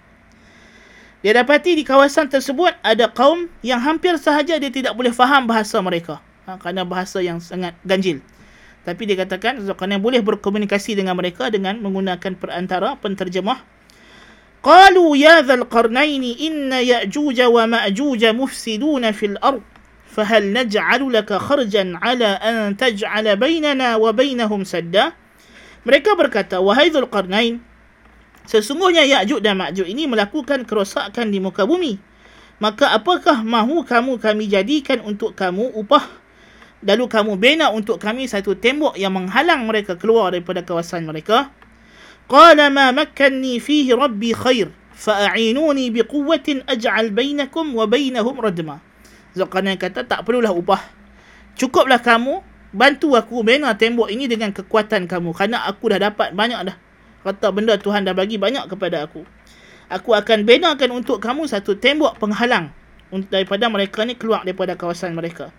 Dia 1.21 1.35
dapati 1.35 1.75
di 1.75 1.83
kawasan 1.83 2.31
tersebut 2.31 2.79
ada 2.81 3.11
kaum 3.11 3.51
yang 3.61 3.83
hampir 3.83 4.15
sahaja 4.17 4.57
dia 4.57 4.71
tidak 4.71 4.95
boleh 4.95 5.11
faham 5.11 5.51
bahasa 5.51 5.83
mereka. 5.83 6.23
Ha, 6.49 6.57
kerana 6.57 6.89
bahasa 6.89 7.21
yang 7.21 7.37
sangat 7.45 7.77
ganjil 7.85 8.25
tapi 8.89 9.05
dia 9.05 9.21
katakan 9.21 9.61
Zulkarnain 9.61 10.01
boleh 10.01 10.25
berkomunikasi 10.25 10.97
dengan 10.97 11.13
mereka 11.13 11.53
dengan 11.53 11.77
menggunakan 11.77 12.41
perantara 12.41 12.97
penterjemah. 12.97 13.61
Qalu 14.65 15.13
ya 15.21 15.45
Dzal 15.45 15.69
Qarnain 15.69 16.25
inna 16.25 16.81
Ya'juj 16.81 17.37
wa 17.53 17.69
Ma'juj 17.69 18.33
mufsidun 18.33 19.05
fil 19.13 19.37
ard 19.45 19.61
fahal 20.09 20.49
naj'al 20.49 21.05
laka 21.05 21.37
kharjan 21.37 22.01
ala 22.01 22.41
an 22.41 22.73
taj'al 22.81 23.29
bainana 23.37 24.01
wa 24.01 24.09
bainahum 24.17 24.65
sadda? 24.65 25.13
Mereka 25.85 26.17
berkata 26.17 26.65
wahai 26.65 26.89
Dzul 26.89 27.13
Qarnain 27.13 27.61
sesungguhnya 28.49 29.05
Ya'juj 29.05 29.45
dan 29.45 29.61
Ma'juj 29.61 29.85
ini 29.85 30.09
melakukan 30.09 30.65
kerosakan 30.65 31.29
di 31.29 31.45
muka 31.45 31.69
bumi. 31.69 32.01
Maka 32.57 32.97
apakah 32.97 33.45
mahu 33.45 33.85
kamu 33.85 34.17
kami 34.17 34.49
jadikan 34.49 35.05
untuk 35.05 35.37
kamu 35.37 35.77
upah 35.77 36.09
Lalu 36.79 37.11
kamu 37.11 37.33
bina 37.43 37.75
untuk 37.75 37.99
kami 37.99 38.31
satu 38.31 38.55
tembok 38.55 38.95
yang 38.95 39.11
menghalang 39.11 39.67
mereka 39.67 39.99
keluar 39.99 40.31
daripada 40.31 40.63
kawasan 40.63 41.03
mereka. 41.11 41.51
Qala 42.31 42.71
ma 42.71 42.95
makkanni 42.95 43.59
fihi 43.59 43.91
rabbi 43.91 44.31
khair 44.31 44.71
fa'inuni 44.95 45.91
biquwwatin 45.91 46.63
aj'al 46.71 47.11
bainakum 47.11 47.75
wa 47.75 47.89
bainahum 47.91 48.39
radma. 48.39 48.79
Zulkarnain 49.35 49.75
kata 49.75 50.07
tak 50.07 50.23
perlulah 50.23 50.55
upah. 50.55 50.83
Cukuplah 51.59 51.99
kamu 51.99 52.47
bantu 52.71 53.19
aku 53.19 53.43
bina 53.43 53.75
tembok 53.75 54.07
ini 54.13 54.31
dengan 54.31 54.55
kekuatan 54.55 55.11
kamu 55.11 55.35
kerana 55.35 55.67
aku 55.67 55.91
dah 55.91 55.99
dapat 55.99 56.31
banyak 56.31 56.63
dah. 56.63 56.77
Kata 57.27 57.51
benda 57.51 57.75
Tuhan 57.75 58.07
dah 58.07 58.15
bagi 58.15 58.39
banyak 58.39 58.71
kepada 58.71 59.03
aku. 59.03 59.27
Aku 59.91 60.15
akan 60.15 60.47
binakan 60.47 60.95
untuk 60.95 61.19
kamu 61.19 61.51
satu 61.51 61.75
tembok 61.75 62.21
penghalang 62.23 62.71
daripada 63.33 63.67
mereka 63.67 64.05
ni 64.05 64.15
keluar 64.15 64.47
daripada 64.47 64.79
kawasan 64.79 65.17
mereka. 65.17 65.51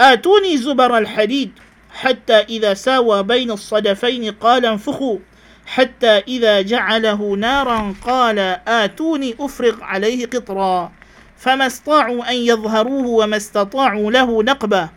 آتوني 0.00 0.56
زبر 0.56 0.98
الحديد 0.98 1.50
حتى 1.92 2.32
إذا 2.32 2.74
ساوى 2.74 3.22
بين 3.22 3.50
الصدفين 3.50 4.30
قال 4.30 4.66
انفخوا 4.66 5.18
حتى 5.66 6.18
إذا 6.28 6.60
جعله 6.60 7.36
نارا 7.36 7.94
قال 8.06 8.38
آتوني 8.68 9.34
أفرغ 9.40 9.82
عليه 9.82 10.26
قطرا. 10.26 10.92
فما 11.38 11.66
استطاعوا 11.66 12.30
أن 12.30 12.36
يظهروه 12.36 13.06
وما 13.06 13.36
استطاعوا 13.36 14.10
له 14.12 14.42
نقبا 14.42 14.88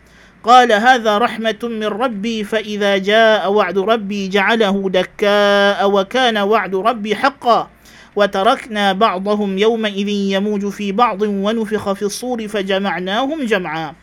قال 0.43 0.71
هذا 0.71 1.17
رحمة 1.17 1.59
من 1.63 1.85
ربي 1.85 2.43
فإذا 2.43 2.97
جاء 2.97 3.51
وعد 3.51 3.77
ربي 3.77 4.27
جعله 4.27 4.89
دكاء 4.89 5.91
وكان 5.91 6.37
وعد 6.37 6.75
ربي 6.75 7.15
حقا. 7.15 7.69
وتركنا 8.15 8.93
بعضهم 8.93 9.57
يومئذ 9.57 10.07
يموج 10.07 10.69
في 10.69 10.91
بعض 10.91 11.21
ونفخ 11.21 11.93
في 11.93 12.01
الصور 12.01 12.47
فجمعناهم 12.47 13.45
جمعا. 13.45 13.93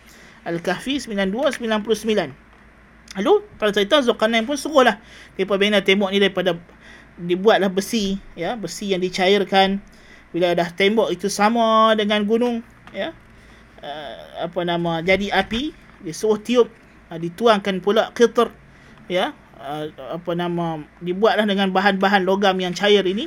Al-Kahfi 0.44 1.02
92-99 1.04 2.32
Lalu 3.18 3.35
pada 3.59 3.70
cerita 3.75 3.99
Zulkarnain 3.99 4.47
pun 4.47 4.54
suruhlah. 4.54 5.02
Mereka 5.35 5.59
bina 5.59 5.82
tembok 5.82 6.14
ni 6.14 6.23
daripada 6.23 6.54
Dibuatlah 7.20 7.68
besi 7.68 8.16
ya 8.38 8.54
Besi 8.54 8.94
yang 8.94 9.02
dicairkan. 9.02 9.82
Bila 10.30 10.54
dah 10.54 10.70
tembok 10.70 11.11
itu 11.11 11.26
sama 11.26 11.90
dengan 11.99 12.23
gunung 12.23 12.62
ya 12.94 13.11
uh, 13.82 14.47
Apa 14.47 14.62
nama 14.62 15.02
Jadi 15.02 15.26
api 15.35 15.75
Dia 16.06 16.14
suruh 16.14 16.38
tiup 16.38 16.70
uh, 17.11 17.18
Dituangkan 17.18 17.82
pula 17.82 18.14
qitr 18.14 18.54
Ya 19.11 19.35
uh, 19.59 19.90
Apa 20.14 20.38
nama 20.38 20.87
Dibuatlah 21.02 21.50
dengan 21.50 21.75
bahan-bahan 21.75 22.23
logam 22.23 22.54
yang 22.62 22.70
cair 22.70 23.02
ini 23.02 23.26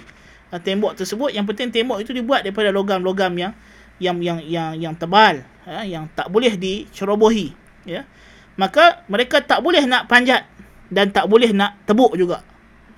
uh, 0.55 0.63
Tembok 0.63 0.95
tersebut. 0.95 1.35
Yang 1.35 1.53
penting 1.53 1.69
tembok 1.75 1.99
itu 1.99 2.15
dibuat 2.15 2.47
daripada 2.47 2.71
logam-logam 2.71 3.35
yang 3.35 3.53
yang 4.01 4.17
yang 4.25 4.39
yang 4.41 4.71
yang 4.73 4.93
tebal 4.97 5.45
ya, 5.67 5.81
yang 5.87 6.05
tak 6.13 6.29
boleh 6.29 6.55
dicerobohi 6.55 7.53
ya. 7.87 8.07
Maka 8.55 9.01
mereka 9.09 9.41
tak 9.41 9.65
boleh 9.65 9.83
nak 9.89 10.05
panjat 10.05 10.45
dan 10.93 11.09
tak 11.09 11.25
boleh 11.25 11.49
nak 11.51 11.81
tebuk 11.89 12.13
juga. 12.13 12.45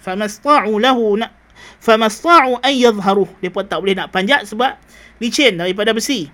Famasta'u 0.03 0.77
lahu 0.77 1.15
na 1.17 1.31
famasta'u 1.79 2.59
an 2.59 2.73
yadhharu 2.75 3.25
depa 3.39 3.63
tak 3.63 3.79
boleh 3.81 3.95
nak 3.95 4.11
panjat 4.11 4.43
sebab 4.45 4.75
licin 5.23 5.55
daripada 5.55 5.95
besi. 5.95 6.27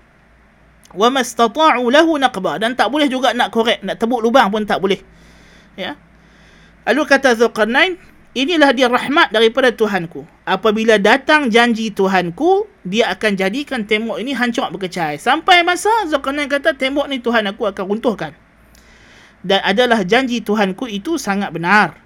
Wa 0.91 1.07
mastata'u 1.07 1.87
lahu 1.87 2.19
naqba 2.19 2.59
dan 2.59 2.75
tak 2.75 2.91
boleh 2.91 3.07
juga 3.07 3.31
nak 3.31 3.53
korek 3.53 3.79
nak 3.85 3.95
tebuk 4.01 4.19
lubang 4.19 4.51
pun 4.51 4.67
tak 4.67 4.81
boleh 4.83 4.99
ya. 5.79 5.95
Lalu 6.83 7.01
kata 7.05 7.37
Zulqarnain 7.37 7.95
inilah 8.31 8.71
dia 8.71 8.87
rahmat 8.87 9.31
daripada 9.35 9.71
Tuhanku. 9.71 10.23
Apabila 10.47 10.95
datang 10.95 11.51
janji 11.51 11.91
Tuhanku, 11.91 12.67
dia 12.87 13.11
akan 13.11 13.35
jadikan 13.35 13.83
tembok 13.83 14.17
ini 14.19 14.31
hancur 14.31 14.67
berkecai. 14.71 15.19
Sampai 15.19 15.61
masa 15.67 15.91
Zulkarnain 16.07 16.47
kata 16.47 16.75
tembok 16.75 17.07
ni 17.11 17.19
Tuhan 17.19 17.47
aku 17.51 17.67
akan 17.67 17.83
runtuhkan. 17.91 18.31
Dan 19.41 19.59
adalah 19.65 20.05
janji 20.05 20.39
Tuhanku 20.39 20.87
itu 20.87 21.17
sangat 21.17 21.51
benar. 21.51 21.97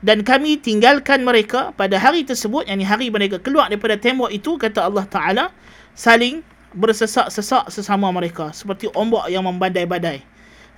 Dan 0.00 0.24
kami 0.24 0.56
tinggalkan 0.56 1.20
mereka 1.20 1.76
pada 1.76 2.00
hari 2.00 2.24
tersebut, 2.24 2.64
yang 2.64 2.80
hari 2.88 3.12
mereka 3.12 3.36
keluar 3.36 3.68
daripada 3.68 4.00
tembok 4.00 4.32
itu, 4.32 4.56
kata 4.56 4.88
Allah 4.88 5.04
Ta'ala, 5.04 5.44
saling 5.92 6.40
bersesak-sesak 6.72 7.68
sesama 7.68 8.08
mereka. 8.08 8.48
Seperti 8.56 8.88
ombak 8.96 9.28
yang 9.28 9.44
membadai-badai. 9.44 10.24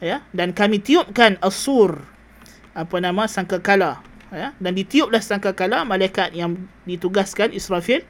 Ya? 0.03 0.27
Dan 0.35 0.51
kami 0.51 0.83
tiupkan 0.83 1.39
asur, 1.39 2.03
apa 2.75 2.99
nama, 2.99 3.31
sangkakala 3.31 4.03
ya, 4.33 4.57
dan 4.57 4.73
ditiuplah 4.73 5.21
sangkakala 5.21 5.85
malaikat 5.85 6.33
yang 6.33 6.57
ditugaskan 6.89 7.53
Israfil 7.53 8.03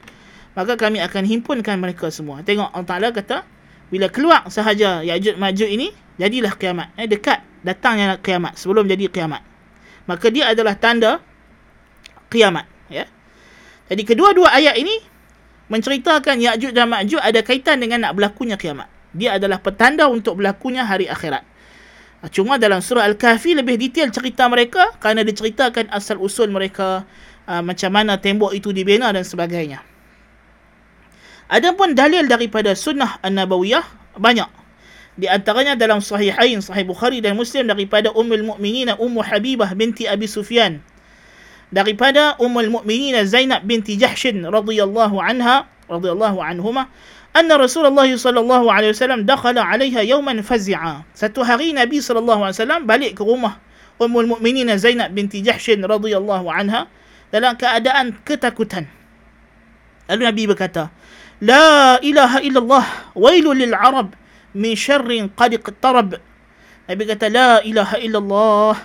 maka 0.53 0.77
kami 0.77 1.01
akan 1.01 1.23
himpunkan 1.25 1.77
mereka 1.81 2.13
semua. 2.13 2.45
Tengok 2.45 2.69
Allah 2.71 2.87
Taala 2.87 3.07
kata 3.09 3.41
bila 3.89 4.09
keluar 4.09 4.45
sahaja 4.49 5.01
Ya'juj 5.01 5.37
Ma'juj 5.37 5.69
ini 5.69 5.89
jadilah 6.17 6.53
kiamat. 6.57 6.93
Eh, 6.97 7.09
dekat 7.09 7.41
datangnya 7.65 8.21
kiamat 8.21 8.57
sebelum 8.57 8.85
jadi 8.85 9.09
kiamat. 9.09 9.41
Maka 10.05 10.29
dia 10.29 10.53
adalah 10.53 10.77
tanda 10.77 11.19
kiamat 12.29 12.69
ya? 12.89 13.09
Jadi 13.89 14.03
kedua-dua 14.05 14.53
ayat 14.53 14.77
ini 14.77 14.93
menceritakan 15.73 16.37
Ya'juj 16.37 16.71
dan 16.73 16.89
Ma'juj 16.89 17.21
ada 17.21 17.41
kaitan 17.41 17.81
dengan 17.81 18.09
nak 18.09 18.13
berlakunya 18.13 18.57
kiamat. 18.57 18.89
Dia 19.13 19.37
adalah 19.37 19.61
petanda 19.61 20.09
untuk 20.09 20.41
berlakunya 20.41 20.85
hari 20.85 21.05
akhirat 21.09 21.45
cuma 22.31 22.55
dalam 22.55 22.79
surah 22.79 23.03
Al-Kahfi 23.03 23.57
lebih 23.59 23.75
detail 23.75 24.07
cerita 24.13 24.47
mereka 24.47 24.95
kerana 25.03 25.27
diceritakan 25.27 25.91
asal 25.91 26.19
usul 26.23 26.47
mereka 26.47 27.03
uh, 27.47 27.59
macam 27.59 27.91
mana 27.91 28.15
tembok 28.15 28.55
itu 28.55 28.71
dibina 28.71 29.11
dan 29.11 29.27
sebagainya. 29.27 29.83
Adapun 31.51 31.91
dalil 31.91 32.23
daripada 32.31 32.71
sunnah 32.73 33.19
An-Nabawiyah 33.19 34.15
banyak. 34.15 34.47
Di 35.13 35.29
antaranya 35.29 35.77
dalam 35.77 36.01
Sahihain, 36.01 36.57
Sahih 36.63 36.89
Bukhari 36.89 37.21
dan 37.21 37.37
Muslim 37.37 37.69
daripada 37.69 38.09
Ummul 38.15 38.41
Mukminin 38.41 38.97
Ummu 38.97 39.21
Habibah 39.21 39.69
binti 39.77 40.09
Abi 40.09 40.25
Sufyan. 40.25 40.81
Daripada 41.69 42.33
Ummul 42.41 42.73
Mukminin 42.73 43.21
Zainab 43.29 43.61
binti 43.67 43.93
Jahshin 43.93 44.41
radhiyallahu 44.41 45.21
anha 45.21 45.69
radhiyallahu 45.85 46.41
anhuma 46.41 46.89
أن 47.33 47.49
رسول 47.51 47.85
الله 47.89 48.17
صلى 48.17 48.39
الله 48.39 48.63
عليه 48.73 48.89
وسلم 48.93 49.25
دخل 49.25 49.57
عليها 49.57 50.01
يوما 50.05 50.41
فزعا 50.41 51.01
ستو 51.17 51.41
هاري 51.41 51.73
نبي 51.73 51.97
صلى 52.01 52.19
الله 52.19 52.39
عليه 52.45 52.57
وسلم 52.61 52.81
باليك 52.85 53.21
روما 53.21 53.51
أم 54.01 54.13
المؤمنين 54.19 54.69
زينب 54.77 55.15
بنت 55.15 55.33
جحش 55.35 55.69
رضي 55.69 56.13
الله 56.17 56.43
عنها 56.53 56.81
دلان 57.33 57.55
كأداء 57.57 57.97
كتكتا 58.25 58.81
قال 60.09 60.17
النبي 60.21 60.47
بكتا 60.47 60.89
لا 61.41 61.97
إله 61.97 62.37
إلا 62.45 62.59
الله 62.59 62.85
ويل 63.15 63.47
للعرب 63.49 64.09
من 64.53 64.75
شر 64.75 65.09
قد 65.37 65.51
اقترب 65.53 66.09
Nabi 66.83 67.03
kata 67.07 67.31
la 67.31 67.63
ilaha 67.63 67.95
illallah. 67.95 68.75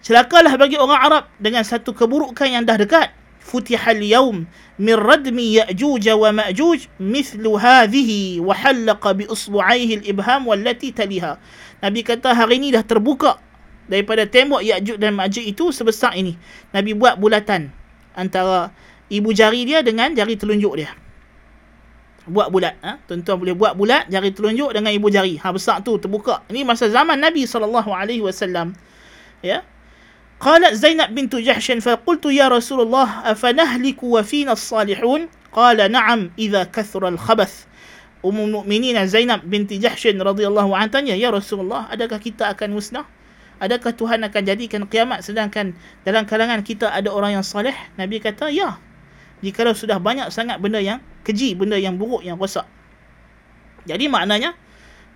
Celakalah 0.00 0.56
bagi 0.56 0.80
orang 0.80 1.00
Arab 1.00 1.24
dengan 1.36 1.60
satu 1.60 1.92
keburukan 1.92 2.48
yang 2.48 2.64
dah 2.64 2.80
dekat. 2.80 3.12
فتح 3.47 3.89
اليوم 3.89 4.45
من 4.79 4.95
ردم 4.97 5.37
يأجوج 5.39 6.05
ومأجوج 6.09 6.79
مثل 6.99 7.43
هذه 7.47 8.11
وحلق 8.39 9.03
بإصبعيه 9.11 9.89
الإبهام 10.01 10.41
والتي 10.47 10.89
تليها 10.91 11.37
Nabi 11.83 11.99
kata 11.99 12.31
hari 12.31 12.63
ini 12.63 12.71
dah 12.71 12.79
terbuka 12.79 13.43
daripada 13.91 14.23
tembok 14.23 14.63
Ya'juj 14.63 14.95
dan 14.95 15.19
Ma'juj 15.19 15.43
itu 15.43 15.67
sebesar 15.75 16.15
ini. 16.15 16.39
Nabi 16.71 16.95
buat 16.95 17.19
bulatan 17.19 17.75
antara 18.15 18.71
ibu 19.11 19.35
jari 19.35 19.67
dia 19.67 19.83
dengan 19.83 20.15
jari 20.15 20.39
telunjuk 20.39 20.79
dia. 20.79 20.95
Buat 22.23 22.55
bulat. 22.55 22.79
Ha? 22.79 23.03
Tuan-tuan 23.03 23.35
boleh 23.35 23.51
buat 23.51 23.75
bulat 23.75 24.07
jari 24.07 24.31
telunjuk 24.31 24.71
dengan 24.71 24.95
ibu 24.95 25.11
jari. 25.11 25.35
Ha, 25.43 25.51
besar 25.51 25.83
tu 25.83 25.99
terbuka. 25.99 26.47
Ini 26.47 26.63
masa 26.63 26.87
zaman 26.87 27.19
Nabi 27.19 27.43
SAW. 27.43 27.67
Ya. 29.43 29.67
قالت 30.43 30.73
زينب 30.75 31.15
بنت 31.15 31.35
جحش 31.35 31.71
فقلت 31.71 32.25
يا 32.35 32.51
رسول 32.51 32.81
الله 32.83 33.31
أفنهلك 33.31 34.03
وفينا 34.03 34.51
الصالحون 34.51 35.21
قال 35.55 35.79
نعم 35.91 36.35
إذا 36.39 36.63
كثر 36.63 37.07
الخبث 37.07 37.53
أم 38.25 38.37
المؤمنين 38.39 39.07
زينب 39.07 39.41
بنت 39.47 39.71
جحش 39.73 40.19
رضي 40.19 40.45
الله 40.47 40.67
عنها 40.77 40.91
tanya 40.91 41.15
يا 41.15 41.31
رسول 41.31 41.63
الله 41.63 41.95
adakah 41.95 42.19
kita 42.19 42.51
akan 42.51 42.75
musnah 42.75 43.07
adakah 43.63 43.95
Tuhan 43.95 44.19
akan 44.27 44.41
jadikan 44.43 44.83
kiamat 44.91 45.23
sedangkan 45.23 45.79
dalam 46.03 46.27
kalangan 46.27 46.59
kita 46.59 46.91
ada 46.91 47.07
orang 47.07 47.39
yang 47.39 47.45
salih 47.47 47.75
Nabi 47.95 48.19
kata 48.19 48.51
ya 48.51 48.83
jika 49.39 49.71
sudah 49.71 49.99
banyak 50.03 50.27
sangat 50.27 50.59
benda 50.59 50.83
yang 50.83 50.99
keji 51.23 51.55
benda 51.55 51.79
yang 51.79 51.95
buruk 51.95 52.19
yang 52.19 52.35
rosak 52.35 52.67
jadi 53.87 54.11
maknanya 54.11 54.59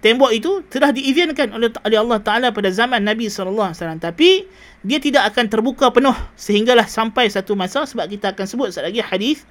tembok 0.02 0.34
itu 0.34 0.66
telah 0.66 0.90
diizinkan 0.90 1.54
oleh 1.54 1.70
Allah 1.96 2.18
Taala 2.18 2.50
pada 2.50 2.68
zaman 2.74 3.06
Nabi 3.06 3.30
sallallahu 3.30 3.70
alaihi 3.70 3.78
wasallam 3.78 4.02
tapi 4.02 4.50
dia 4.82 4.98
tidak 4.98 5.30
akan 5.30 5.46
terbuka 5.46 5.94
penuh 5.94 6.14
sehinggalah 6.34 6.90
sampai 6.90 7.30
satu 7.30 7.54
masa 7.54 7.86
sebab 7.86 8.10
kita 8.10 8.34
akan 8.34 8.44
sebut 8.44 8.74
sekali 8.74 8.90
lagi 8.90 9.02
hadis 9.06 9.46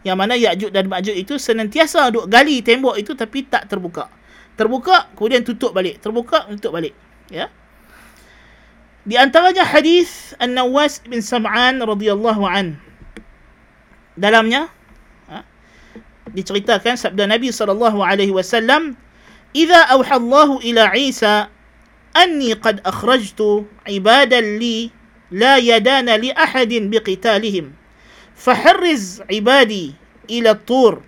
yang 0.00 0.16
mana 0.16 0.32
Ya'juj 0.32 0.72
dan 0.72 0.88
Ma'juj 0.88 1.12
itu 1.12 1.36
senantiasa 1.36 2.08
duk 2.08 2.24
gali 2.32 2.64
tembok 2.64 2.96
itu 2.96 3.12
tapi 3.12 3.44
tak 3.44 3.68
terbuka. 3.68 4.08
Terbuka 4.56 5.12
kemudian 5.16 5.44
tutup 5.44 5.72
balik, 5.72 6.00
terbuka 6.00 6.48
tutup 6.48 6.72
balik, 6.76 6.96
ya. 7.28 7.52
Di 9.04 9.16
antaranya 9.16 9.64
hadis 9.64 10.36
An-Nawas 10.36 11.00
bin 11.08 11.24
Sam'an 11.24 11.80
radhiyallahu 11.80 12.44
an. 12.44 12.76
Dalamnya 14.20 14.68
ha, 15.32 15.44
diceritakan 16.32 17.00
sabda 17.00 17.24
Nabi 17.24 17.48
sallallahu 17.48 18.04
alaihi 18.04 18.32
wasallam 18.32 19.00
إذا 19.56 19.76
أوحى 19.76 20.16
الله 20.16 20.58
إلى 20.58 20.80
عيسى 20.80 21.46
أني 22.16 22.52
قد 22.52 22.80
أخرجت 22.86 23.64
عبادا 23.88 24.40
لي 24.40 24.90
لا 25.30 25.56
يدان 25.56 26.06
لأحد 26.06 26.72
بقتالهم 26.74 27.72
فحرز 28.36 29.22
عبادي 29.32 29.94
إلى 30.30 30.50
الطور 30.50 31.02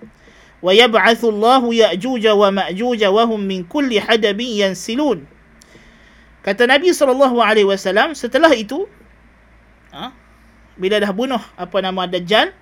ويبعث 0.63 1.25
الله 1.25 1.75
يأجوج 1.75 2.27
ومأجوج 2.27 3.05
وهم 3.05 3.41
من 3.41 3.65
كل 3.65 4.01
حدب 4.01 4.41
ينسلون 4.41 5.27
كتى 6.45 6.65
النبي 6.65 6.93
صلى 6.93 7.13
الله 7.13 7.45
عليه 7.45 7.65
وسلم 7.65 8.15
ستلهيته 8.15 8.87
بلا 10.79 10.99
دهبونه 10.99 11.41
أبو 11.59 11.79
نما 11.79 12.07
دجال 12.07 12.53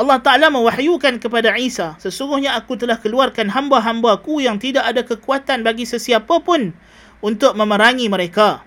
Allah 0.00 0.16
Ta'ala 0.16 0.48
mewahyukan 0.48 1.20
kepada 1.20 1.52
Isa, 1.60 1.92
sesungguhnya 2.00 2.56
aku 2.56 2.80
telah 2.80 2.96
keluarkan 2.96 3.52
hamba-hambaku 3.52 4.40
yang 4.40 4.56
tidak 4.56 4.88
ada 4.88 5.04
kekuatan 5.04 5.60
bagi 5.60 5.84
sesiapa 5.84 6.40
pun 6.40 6.72
untuk 7.20 7.52
memerangi 7.52 8.08
mereka. 8.08 8.64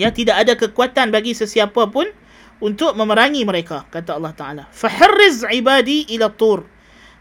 Ya, 0.00 0.08
tidak 0.08 0.40
ada 0.40 0.56
kekuatan 0.56 1.12
bagi 1.12 1.36
sesiapa 1.36 1.92
pun 1.92 2.08
untuk 2.64 2.96
memerangi 2.96 3.44
mereka, 3.44 3.84
kata 3.92 4.16
Allah 4.16 4.32
Ta'ala. 4.32 4.64
Faharriz 4.72 5.44
ibadi 5.52 6.08
ila 6.16 6.32
tur. 6.32 6.64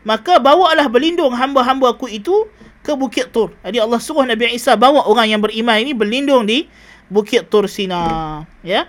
Maka 0.08 0.40
bawalah 0.40 0.88
berlindung 0.88 1.36
hamba-hambaku 1.36 2.08
itu 2.08 2.48
ke 2.80 2.96
Bukit 2.96 3.36
Tur. 3.36 3.52
Jadi 3.60 3.84
Allah 3.84 4.00
suruh 4.00 4.24
Nabi 4.24 4.56
Isa 4.56 4.80
bawa 4.80 5.04
orang 5.04 5.28
yang 5.28 5.44
beriman 5.44 5.76
ini 5.84 5.92
berlindung 5.92 6.48
di 6.48 6.72
Bukit 7.12 7.52
Tur 7.52 7.68
Sina. 7.68 8.48
Ya. 8.64 8.88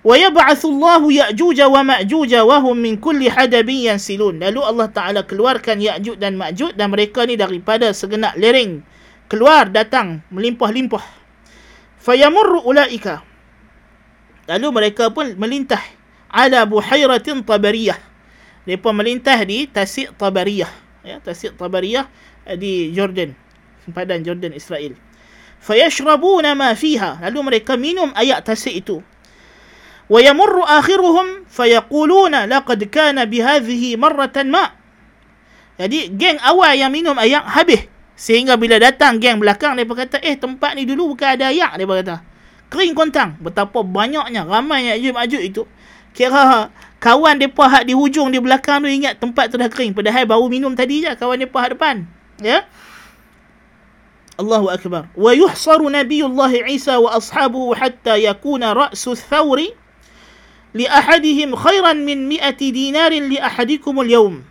Ya'juj 0.00 1.58
wa 1.60 1.80
Ma'juj 1.84 2.32
wa 2.40 2.56
hum 2.64 2.76
min 2.80 2.96
kulli 2.96 3.28
hadabin 3.28 3.92
yansilun. 3.92 4.40
Lalu 4.40 4.60
Allah 4.64 4.88
Taala 4.88 5.20
keluarkan 5.28 5.76
Ya'juj 5.76 6.16
dan 6.16 6.40
Ma'juj 6.40 6.72
dan 6.72 6.88
mereka 6.88 7.28
ni 7.28 7.36
daripada 7.36 7.92
segenap 7.92 8.32
lereng 8.40 8.80
keluar 9.28 9.68
datang 9.68 10.24
melimpah-limpah. 10.32 11.04
Fayamurru 12.00 12.64
ulaika. 12.64 13.20
Lalu 14.48 14.68
mereka 14.72 15.12
pun 15.12 15.36
melintah 15.36 15.84
ala 16.32 16.64
buhairatin 16.64 17.44
tabariyah. 17.44 18.00
Mereka 18.64 18.88
melintah 18.92 19.38
di 19.44 19.66
Tasik 19.68 20.16
Tabariyah. 20.16 20.68
Ya, 21.04 21.16
Tasik 21.20 21.56
Tabariyah 21.56 22.08
di 22.56 22.92
Jordan. 22.92 23.32
Sempadan 23.84 24.20
Jordan 24.24 24.52
Israel. 24.52 24.96
Fayashrabuna 25.60 26.56
ma 26.56 26.72
fiha. 26.72 27.20
Lalu 27.24 27.38
mereka 27.52 27.76
minum 27.76 28.12
air 28.16 28.40
tasik 28.40 28.72
itu. 28.84 29.04
ويمر 30.09 30.55
آخرهم 30.63 31.27
فيقولون 31.49 32.35
لقد 32.45 32.79
كان 32.83 33.17
بهذه 33.25 33.83
مرة 33.97 34.37
ما 34.45 34.65
jadi 35.75 36.07
geng 36.07 36.39
awal 36.39 36.71
yang 36.71 36.87
minum 36.87 37.17
ayak 37.19 37.43
habis 37.51 37.83
sehingga 38.15 38.55
bila 38.55 38.79
datang 38.79 39.19
geng 39.19 39.43
belakang 39.43 39.75
dia 39.75 39.83
kata 39.83 40.23
eh 40.23 40.39
tempat 40.39 40.71
ni 40.79 40.87
dulu 40.87 41.11
bukan 41.11 41.35
ada 41.35 41.51
ayak 41.51 41.75
dia 41.75 41.83
kata 41.83 42.15
kering 42.71 42.95
kontang 42.95 43.35
betapa 43.43 43.83
banyaknya 43.83 44.47
ramai 44.47 44.87
yang 44.87 45.19
Ya'juj 45.19 45.43
itu 45.43 45.63
kira 46.15 46.71
kawan 47.03 47.43
depa 47.43 47.67
hak 47.67 47.91
di 47.91 47.93
hujung 47.93 48.31
di 48.31 48.39
belakang 48.39 48.79
tu 48.79 48.87
ingat 48.87 49.19
tempat 49.19 49.51
tu 49.51 49.59
dah 49.59 49.67
kering 49.67 49.91
padahal 49.91 50.23
baru 50.23 50.47
minum 50.47 50.71
tadi 50.71 51.03
je 51.03 51.11
kawan 51.11 51.43
depa 51.43 51.57
hak 51.59 51.75
depan 51.75 52.07
ya 52.39 52.63
Allahu 54.39 54.71
akbar 54.71 55.11
wa 55.11 55.31
yuhsaru 55.35 55.91
nabiyullah 55.91 56.51
Isa 56.71 57.03
wa 57.03 57.19
ashabuhu 57.19 57.75
hatta 57.75 58.15
yakuna 58.15 58.71
ra'su 58.71 59.11
thawri 59.11 59.75
khairan 60.72 62.06
min 62.06 62.30
mi'ati 62.30 62.70
dinarin 62.70 63.26
li 63.26 63.38
ahadikum 63.38 63.98
al-yawm. 64.00 64.42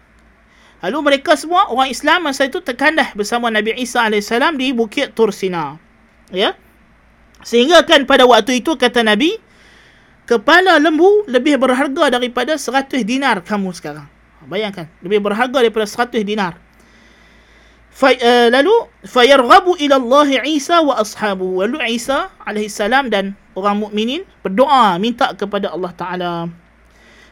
Lalu 0.79 0.97
mereka 1.03 1.35
semua 1.35 1.67
orang 1.67 1.91
Islam 1.91 2.23
masa 2.23 2.47
itu 2.47 2.63
terkandah 2.63 3.11
bersama 3.11 3.51
Nabi 3.51 3.75
Isa 3.75 4.07
AS 4.07 4.31
di 4.55 4.71
Bukit 4.71 5.11
Tursina. 5.11 5.75
Ya. 6.31 6.55
Sehingga 7.43 7.83
kan 7.83 8.07
pada 8.07 8.23
waktu 8.23 8.63
itu 8.63 8.79
kata 8.79 9.03
Nabi, 9.03 9.35
kepala 10.23 10.79
lembu 10.79 11.27
lebih 11.27 11.59
berharga 11.59 12.15
daripada 12.15 12.55
100 12.55 13.03
dinar 13.03 13.43
kamu 13.43 13.75
sekarang. 13.75 14.07
Bayangkan, 14.47 14.87
lebih 15.03 15.19
berharga 15.19 15.59
daripada 15.59 15.83
100 15.83 16.23
dinar. 16.23 16.55
Fa, 17.91 18.15
uh, 18.15 18.47
lalu 18.47 18.71
fayarghabu 19.03 19.75
ila 19.83 19.99
Allah 19.99 20.47
Isa 20.47 20.79
wa 20.79 20.95
ashabu. 20.95 21.59
Lalu 21.59 21.83
Isa 21.91 22.31
alaihi 22.47 22.71
salam 22.71 23.11
dan 23.11 23.35
orang 23.58 23.82
mukminin 23.82 24.22
berdoa 24.42 24.98
minta 24.98 25.30
kepada 25.34 25.70
Allah 25.70 25.92
Taala. 25.94 26.32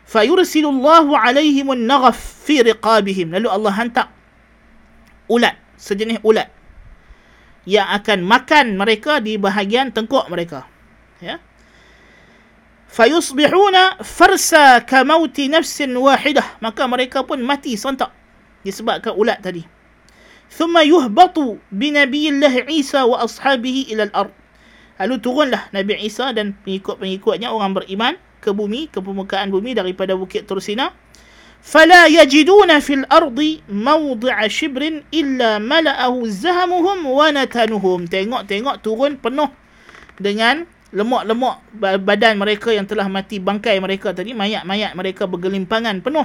Fayursilullahu 0.06 1.14
alaihim 1.14 1.72
an-naghaf 1.72 2.18
fi 2.18 2.62
riqabihim. 2.62 3.32
Lalu 3.32 3.48
Allah 3.48 3.72
hantar 3.72 4.06
ulat, 5.30 5.56
sejenis 5.78 6.20
ulat 6.26 6.50
yang 7.64 7.86
akan 7.94 8.26
makan 8.26 8.74
mereka 8.74 9.22
di 9.22 9.38
bahagian 9.38 9.94
tengkuk 9.94 10.26
mereka. 10.26 10.66
Ya. 11.22 11.38
Fayusbihuna 12.92 14.02
farsa 14.04 14.82
ka 14.84 15.06
mauti 15.06 15.48
nafsin 15.48 15.94
wahidah. 15.96 16.60
Maka 16.60 16.84
mereka 16.84 17.24
pun 17.24 17.40
mati 17.40 17.78
serentak 17.78 18.12
disebabkan 18.66 19.14
ulat 19.16 19.40
tadi. 19.40 19.64
ثم 20.52 20.76
يهبط 20.76 21.64
بنبي 21.72 22.24
الله 22.28 22.54
عيسى 22.68 23.00
وأصحابه 23.02 23.76
إلى 23.88 24.02
الأرض 24.12 24.32
Lalu 24.97 25.15
turunlah 25.21 25.69
Nabi 25.73 25.97
Isa 26.01 26.33
dan 26.33 26.57
pengikut-pengikutnya 26.65 27.53
orang 27.53 27.77
beriman 27.77 28.17
ke 28.41 28.49
bumi, 28.49 28.89
ke 28.89 28.97
permukaan 29.01 29.53
bumi 29.53 29.77
daripada 29.77 30.17
Bukit 30.17 30.49
Tursina. 30.49 30.93
Fala 31.61 32.05
yajiduna 32.07 32.79
fil 32.81 33.03
ardi 33.09 33.61
mawdi'a 33.67 34.45
shibrin 34.47 35.03
illa 35.09 35.57
mala'ahu 35.61 36.25
zahamuhum 36.29 37.05
wa 37.05 37.27
natanuhum. 37.33 38.09
Tengok-tengok 38.09 38.81
turun 38.81 39.17
penuh 39.19 39.49
dengan 40.17 40.65
lemak-lemak 40.95 41.61
badan 42.01 42.39
mereka 42.39 42.71
yang 42.71 42.87
telah 42.87 43.11
mati 43.11 43.43
bangkai 43.43 43.77
mereka 43.83 44.15
tadi 44.15 44.31
mayat-mayat 44.31 44.95
mereka 44.95 45.27
bergelimpangan 45.27 45.99
penuh 45.99 46.23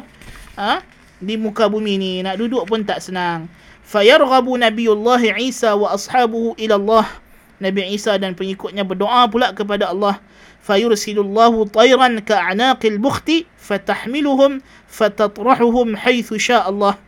ha? 0.55 0.79
di 1.19 1.35
muka 1.35 1.67
bumi 1.67 1.99
ni 1.99 2.13
nak 2.23 2.39
duduk 2.39 2.63
pun 2.71 2.87
tak 2.87 3.03
senang 3.03 3.51
fayarghabu 3.83 4.55
nabiyullah 4.55 5.19
isa 5.43 5.75
wa 5.75 5.91
ashabuhu 5.91 6.55
ila 6.63 6.79
allah 6.79 7.07
Nabi 7.63 7.95
Isa 7.95 8.19
dan 8.19 8.35
pengikutnya 8.35 8.83
berdoa 8.83 9.31
pula 9.31 9.55
kepada 9.55 9.95
Allah. 9.95 10.19
Fayursilullahu 10.63 11.71
tayran 11.71 12.19
ka'anaqil 12.23 12.99
bukhti 12.99 13.47
fatahmiluhum 13.55 14.59
fatatrahuhum 14.91 15.95
haythu 15.95 16.35
Allah. 16.51 16.99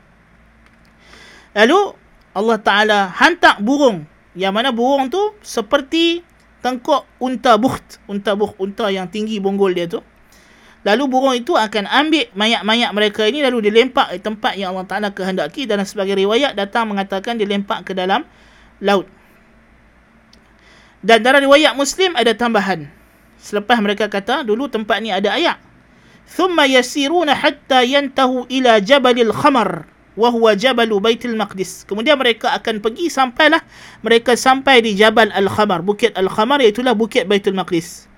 Lalu 1.54 1.94
Allah 2.34 2.58
Ta'ala 2.58 2.98
hantar 3.14 3.62
burung. 3.62 4.06
Yang 4.34 4.52
mana 4.54 4.70
burung 4.74 5.06
tu 5.06 5.22
seperti 5.42 6.26
tengkok 6.62 7.06
unta 7.22 7.54
bukht. 7.54 8.02
Unta 8.10 8.34
bukht, 8.34 8.58
unta 8.58 8.90
yang 8.90 9.06
tinggi 9.06 9.38
bonggol 9.38 9.70
dia 9.70 9.86
tu. 9.86 10.02
Lalu 10.84 11.04
burung 11.08 11.32
itu 11.32 11.56
akan 11.56 11.88
ambil 11.88 12.28
mayat-mayat 12.36 12.92
mereka 12.92 13.24
ini 13.24 13.40
lalu 13.40 13.72
dilempak 13.72 14.12
di 14.12 14.20
tempat 14.20 14.52
yang 14.60 14.76
Allah 14.76 14.84
Ta'ala 14.84 15.08
kehendaki 15.16 15.64
dan 15.64 15.80
sebagai 15.88 16.12
riwayat 16.12 16.52
datang 16.58 16.92
mengatakan 16.92 17.40
dilempak 17.40 17.88
ke 17.88 17.96
dalam 17.96 18.26
laut. 18.84 19.08
Dan 21.04 21.20
dalam 21.20 21.44
riwayat 21.44 21.76
Muslim 21.76 22.16
ada 22.16 22.32
tambahan. 22.32 22.88
Selepas 23.36 23.76
mereka 23.84 24.08
kata, 24.08 24.40
dulu 24.40 24.72
tempat 24.72 25.04
ni 25.04 25.12
ada 25.12 25.36
ayak. 25.36 25.60
ثُمَّ 26.24 26.56
يَسِيرُونَ 26.56 27.28
حَتَّى 27.28 27.80
يَنْتَهُ 27.92 28.48
إِلَى 28.48 28.72
Khamar 28.88 29.16
الْخَمَرِ 29.28 29.70
وَهُوَ 30.16 30.46
جَبَلُ 30.56 30.88
بَيْتِ 30.88 31.28
الْمَقْدِسِ 31.28 31.84
Kemudian 31.84 32.16
mereka 32.16 32.56
akan 32.56 32.80
pergi 32.80 33.12
sampailah 33.12 33.60
mereka 34.00 34.32
sampai 34.32 34.80
di 34.80 34.96
Jabal 34.96 35.28
Al-Khamar. 35.28 35.84
Bukit 35.84 36.16
Al-Khamar 36.16 36.64
iaitulah 36.64 36.96
Bukit 36.96 37.28
Baitul 37.28 37.52
Maqdis. 37.52 38.08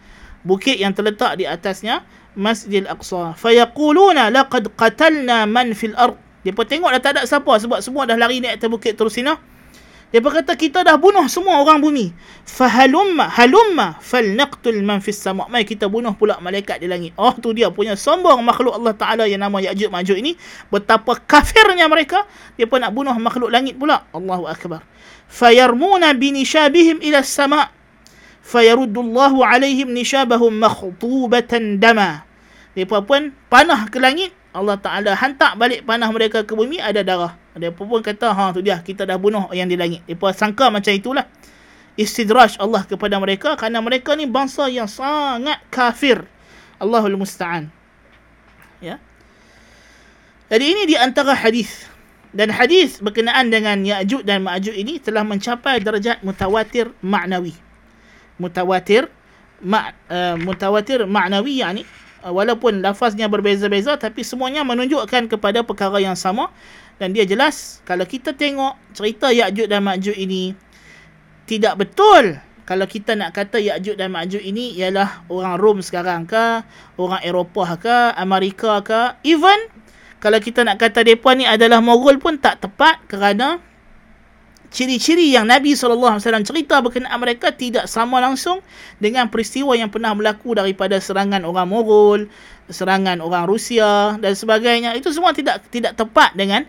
Bukit 0.47 0.79
yang 0.79 0.95
terletak 0.95 1.43
di 1.43 1.51
atasnya 1.51 2.07
Masjid 2.39 2.87
Al-Aqsa. 2.87 3.35
فَيَقُولُونَ 3.35 4.19
لَقَدْ 4.31 4.79
قَتَلْنَا 4.79 5.51
مَنْ 5.51 5.75
فِي 5.75 5.91
الْأَرْضِ 5.91 6.17
Mereka 6.47 6.63
tengok 6.63 6.95
dah 6.95 7.03
tak 7.03 7.13
ada 7.19 7.23
siapa 7.27 7.59
sebab 7.59 7.83
semua 7.83 8.07
dah 8.07 8.15
lari 8.15 8.39
naik 8.39 8.63
atas 8.63 8.71
bukit 8.71 8.95
terus 8.95 9.19
sini. 9.19 9.35
Depa 10.17 10.33
kata 10.33 10.57
kita 10.57 10.81
dah 10.81 10.97
bunuh 10.97 11.29
semua 11.29 11.61
orang 11.61 11.77
bumi. 11.77 12.09
Fahalumma 12.49 13.29
halumma 13.29 14.01
falnaqtul 14.01 14.81
man 14.81 15.05
fis 15.05 15.21
sama. 15.21 15.45
Mai 15.53 15.69
kita 15.69 15.93
bunuh 15.93 16.17
pula 16.17 16.41
malaikat 16.41 16.81
di 16.81 16.89
langit. 16.89 17.13
Oh 17.21 17.37
tu 17.37 17.53
dia 17.53 17.69
punya 17.69 18.01
sombong 18.01 18.41
makhluk 18.41 18.81
Allah 18.81 18.97
Taala 18.97 19.29
yang 19.29 19.45
nama 19.45 19.61
Ya'juj 19.61 19.93
Ma'juj 19.93 20.17
ini. 20.17 20.33
Betapa 20.73 21.21
kafirnya 21.21 21.85
mereka. 21.85 22.25
Depa 22.57 22.81
nak 22.81 22.97
bunuh 22.97 23.13
makhluk 23.21 23.53
langit 23.53 23.77
pula. 23.77 24.09
Allahu 24.17 24.49
akbar. 24.49 24.89
Fayarmuna 25.29 26.17
binishabihim 26.17 27.05
ila 27.05 27.21
sama. 27.21 27.69
Fayaruddullahu 28.41 29.45
alaihim 29.45 29.93
nishabahum 29.93 30.57
makhtubatan 30.57 31.77
dama. 31.77 32.25
Mereka 32.73 33.05
pun 33.05 33.37
panah 33.53 33.85
ke 33.93 34.01
langit. 34.01 34.33
Allah 34.57 34.81
Ta'ala 34.81 35.13
hantar 35.13 35.61
balik 35.61 35.85
panah 35.85 36.09
mereka 36.09 36.41
ke 36.41 36.57
bumi 36.57 36.81
ada 36.81 37.05
darah. 37.05 37.37
Mereka 37.57 37.89
pun 37.89 38.05
kata, 38.05 38.37
ha 38.37 38.53
tu 38.53 38.61
dia, 38.61 38.77
kita 38.85 39.09
dah 39.09 39.17
bunuh 39.17 39.49
yang 39.57 39.65
di 39.65 39.81
langit. 39.81 40.05
Mereka 40.05 40.37
sangka 40.37 40.69
macam 40.69 40.93
itulah. 40.93 41.25
Istidraj 41.97 42.61
Allah 42.61 42.85
kepada 42.85 43.17
mereka 43.17 43.57
kerana 43.57 43.81
mereka 43.81 44.13
ni 44.13 44.29
bangsa 44.29 44.69
yang 44.69 44.85
sangat 44.85 45.65
kafir. 45.73 46.29
Allahul 46.77 47.17
Musta'an. 47.17 47.73
Ya. 48.85 49.01
Jadi 50.53 50.65
ini 50.69 50.83
di 50.85 50.97
antara 51.01 51.33
hadis 51.33 51.89
dan 52.37 52.53
hadis 52.53 53.01
berkenaan 53.01 53.49
dengan 53.49 53.81
Ya'juj 53.81 54.29
dan 54.29 54.45
Ma'juj 54.45 54.77
ini 54.77 55.01
telah 55.01 55.25
mencapai 55.25 55.81
darjat 55.81 56.21
mutawatir 56.21 56.93
ma'nawi. 57.01 57.57
Mutawatir 58.37 59.09
ma, 59.65 59.97
uh, 60.13 60.37
mutawatir 60.37 61.09
ma'nawi 61.09 61.65
yakni 61.65 61.85
Uh, 62.27 62.33
walaupun 62.33 62.81
lafaznya 62.81 63.29
berbeza-beza 63.29 63.95
tapi 64.01 64.25
semuanya 64.25 64.65
menunjukkan 64.65 65.29
kepada 65.29 65.61
perkara 65.61 66.01
yang 66.01 66.17
sama 66.17 66.49
dan 66.97 67.13
dia 67.13 67.29
jelas 67.29 67.85
kalau 67.85 68.09
kita 68.09 68.33
tengok 68.33 68.77
cerita 68.97 69.29
Ya'juj 69.29 69.69
dan 69.69 69.85
Ma'juj 69.85 70.17
ini 70.17 70.57
tidak 71.45 71.77
betul 71.77 72.41
kalau 72.67 72.87
kita 72.89 73.15
nak 73.15 73.37
kata 73.37 73.61
Ya'juj 73.61 74.01
dan 74.01 74.11
Ma'juj 74.17 74.43
ini 74.43 74.75
ialah 74.81 75.29
orang 75.31 75.55
Rom 75.61 75.79
sekarang 75.85 76.27
ke, 76.27 76.65
orang 76.99 77.21
Eropah 77.23 77.71
ke, 77.79 77.97
Amerika 78.17 78.81
ke, 78.81 79.21
even 79.29 79.57
kalau 80.19 80.41
kita 80.41 80.65
nak 80.65 80.81
kata 80.81 81.05
mereka 81.05 81.37
ni 81.37 81.45
adalah 81.45 81.85
Mogul 81.85 82.17
pun 82.17 82.41
tak 82.41 82.65
tepat 82.65 83.05
kerana 83.07 83.61
ciri-ciri 84.73 85.31
yang 85.31 85.47
Nabi 85.47 85.79
SAW 85.79 86.19
cerita 86.21 86.83
berkenaan 86.83 87.17
mereka 87.17 87.55
tidak 87.55 87.87
sama 87.87 88.19
langsung 88.19 88.61
dengan 88.99 89.31
peristiwa 89.31 89.73
yang 89.79 89.89
pernah 89.93 90.13
berlaku 90.13 90.59
daripada 90.59 90.99
serangan 90.99 91.47
orang 91.47 91.69
Mogol, 91.71 92.21
serangan 92.69 93.23
orang 93.23 93.47
Rusia 93.47 94.19
dan 94.19 94.35
sebagainya. 94.35 94.93
Itu 94.99 95.15
semua 95.15 95.31
tidak 95.33 95.63
tidak 95.71 95.95
tepat 95.95 96.35
dengan 96.35 96.67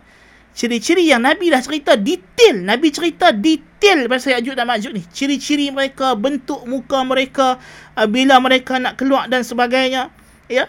ciri-ciri 0.57 1.05
yang 1.05 1.21
Nabi 1.21 1.53
dah 1.53 1.61
cerita 1.61 1.93
detail. 1.93 2.65
Nabi 2.65 2.89
cerita 2.89 3.29
detail 3.29 4.09
pasal 4.09 4.41
Ya'juj 4.41 4.57
dan 4.57 4.65
Ma'juj 4.65 4.89
ni. 4.89 5.05
Ciri-ciri 5.05 5.69
mereka, 5.69 6.17
bentuk 6.17 6.65
muka 6.65 7.05
mereka, 7.05 7.61
uh, 7.93 8.09
bila 8.09 8.41
mereka 8.41 8.81
nak 8.81 8.97
keluar 8.97 9.29
dan 9.29 9.45
sebagainya. 9.45 10.09
Ya. 10.49 10.65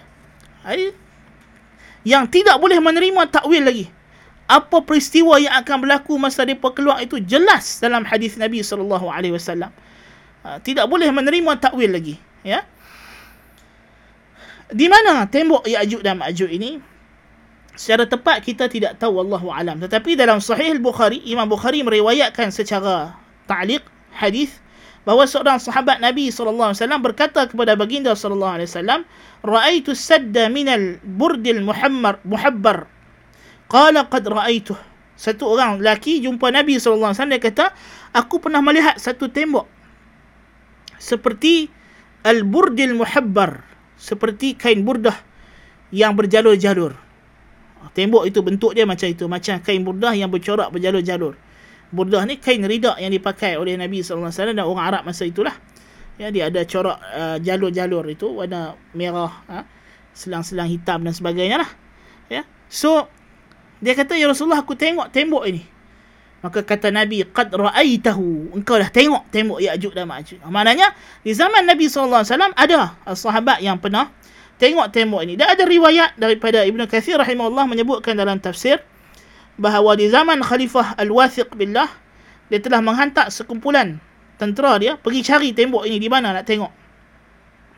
Yang 2.05 2.25
tidak 2.29 2.61
boleh 2.61 2.77
menerima 2.85 3.33
takwil 3.33 3.65
lagi. 3.65 3.89
Apa 4.45 4.85
peristiwa 4.85 5.41
yang 5.41 5.57
akan 5.57 5.89
berlaku 5.89 6.21
masa 6.21 6.45
mereka 6.45 6.69
keluar 6.77 7.01
itu 7.01 7.17
jelas 7.25 7.81
dalam 7.81 8.05
hadis 8.05 8.37
Nabi 8.37 8.61
sallallahu 8.61 9.09
alaihi 9.09 9.33
wasallam. 9.33 9.73
Uh, 10.45 10.61
tidak 10.61 10.85
boleh 10.85 11.09
menerima 11.09 11.57
takwil 11.57 11.97
lagi, 11.97 12.21
ya. 12.45 12.61
Di 14.69 14.85
mana 14.85 15.25
tembok 15.25 15.65
Ya'juj 15.65 16.05
dan 16.05 16.21
Ma'juj 16.21 16.53
ini? 16.53 16.98
Secara 17.79 18.11
tepat 18.11 18.43
kita 18.43 18.67
tidak 18.67 18.99
tahu 18.99 19.23
wallahu 19.23 19.55
alam. 19.55 19.79
Tetapi 19.79 20.19
dalam 20.19 20.43
sahih 20.43 20.75
al-bukhari 20.75 21.23
Imam 21.31 21.47
Bukhari 21.47 21.87
meriwayatkan 21.87 22.51
secara 22.51 23.15
ta'liq 23.47 23.87
hadis 24.11 24.59
bahawa 25.07 25.31
seorang 25.31 25.63
sahabat 25.63 26.03
Nabi 26.03 26.35
wasallam 26.35 27.01
berkata 27.01 27.47
kepada 27.47 27.79
baginda 27.79 28.13
wasallam 28.19 29.07
raaitu 29.47 29.95
sadda 29.95 30.51
min 30.51 30.67
al-burdil 30.67 31.63
muhammar 31.63 32.19
muhabbar. 32.27 32.91
Qala 33.71 34.11
qad 34.11 34.27
raaitu 34.27 34.75
satu 35.15 35.55
orang 35.55 35.79
lelaki 35.79 36.19
jumpa 36.19 36.51
Nabi 36.51 36.83
wasallam 36.83 37.31
dia 37.31 37.39
kata 37.39 37.71
aku 38.11 38.43
pernah 38.43 38.59
melihat 38.59 38.99
satu 38.99 39.31
tembok 39.31 39.71
seperti 40.99 41.71
al-burdil 42.27 42.99
muhabbar 42.99 43.63
seperti 43.95 44.59
kain 44.59 44.83
burdah 44.83 45.15
yang 45.95 46.19
berjalur-jalur 46.19 47.08
Tembok 47.95 48.29
itu 48.29 48.41
bentuk 48.45 48.73
dia 48.75 48.85
macam 48.87 49.09
itu. 49.11 49.25
Macam 49.27 49.59
kain 49.63 49.83
burdah 49.83 50.15
yang 50.15 50.31
bercorak 50.31 50.71
berjalur-jalur. 50.71 51.35
Burdah 51.89 52.23
ni 52.29 52.37
kain 52.37 52.61
ridak 52.63 53.01
yang 53.01 53.09
dipakai 53.09 53.57
oleh 53.57 53.75
Nabi 53.79 54.05
SAW 54.05 54.29
dan 54.29 54.61
orang 54.61 54.85
Arab 54.85 55.03
masa 55.09 55.25
itulah. 55.25 55.57
Ya, 56.19 56.35
dia 56.35 56.51
ada 56.51 56.67
corak 56.67 56.99
uh, 56.99 57.37
jalur-jalur 57.39 58.05
itu. 58.11 58.27
Warna 58.29 58.75
merah. 58.93 59.33
Ha? 59.49 59.65
Selang-selang 60.13 60.69
hitam 60.69 61.07
dan 61.07 61.15
sebagainya 61.15 61.63
lah. 61.63 61.71
Ya. 62.29 62.43
So, 62.69 63.09
dia 63.79 63.95
kata, 63.95 64.19
Ya 64.19 64.27
Rasulullah, 64.27 64.61
aku 64.61 64.75
tengok 64.75 65.09
tembok 65.15 65.47
ini. 65.47 65.63
Maka 66.39 66.63
kata 66.63 66.95
Nabi, 66.95 67.27
Qad 67.27 67.51
ra'aitahu. 67.51 68.55
Engkau 68.55 68.79
dah 68.79 68.91
tengok 68.91 69.27
tembok 69.31 69.59
Ya'juj 69.59 69.91
dan 69.95 70.07
Ma'juj. 70.07 70.39
Maknanya, 70.47 70.95
di 71.27 71.35
zaman 71.35 71.67
Nabi 71.67 71.91
SAW 71.91 72.23
ada 72.55 72.95
sahabat 73.15 73.59
yang 73.59 73.79
pernah 73.83 74.11
tengok 74.59 74.91
tembok 74.91 75.23
ini. 75.25 75.39
Dan 75.39 75.55
ada 75.55 75.65
riwayat 75.65 76.19
daripada 76.19 76.67
Ibn 76.67 76.85
Kathir 76.91 77.17
rahimahullah 77.17 77.65
menyebutkan 77.71 78.19
dalam 78.19 78.43
tafsir 78.43 78.83
bahawa 79.59 79.99
di 79.99 80.07
zaman 80.11 80.43
Khalifah 80.43 80.99
Al-Wathiq 80.99 81.55
Billah 81.55 81.91
dia 82.49 82.59
telah 82.63 82.83
menghantar 82.83 83.29
sekumpulan 83.31 83.99
tentera 84.39 84.79
dia 84.79 84.95
pergi 84.99 85.21
cari 85.27 85.51
tembok 85.55 85.87
ini 85.87 85.99
di 85.99 86.09
mana 86.11 86.35
nak 86.35 86.47
tengok. 86.47 86.73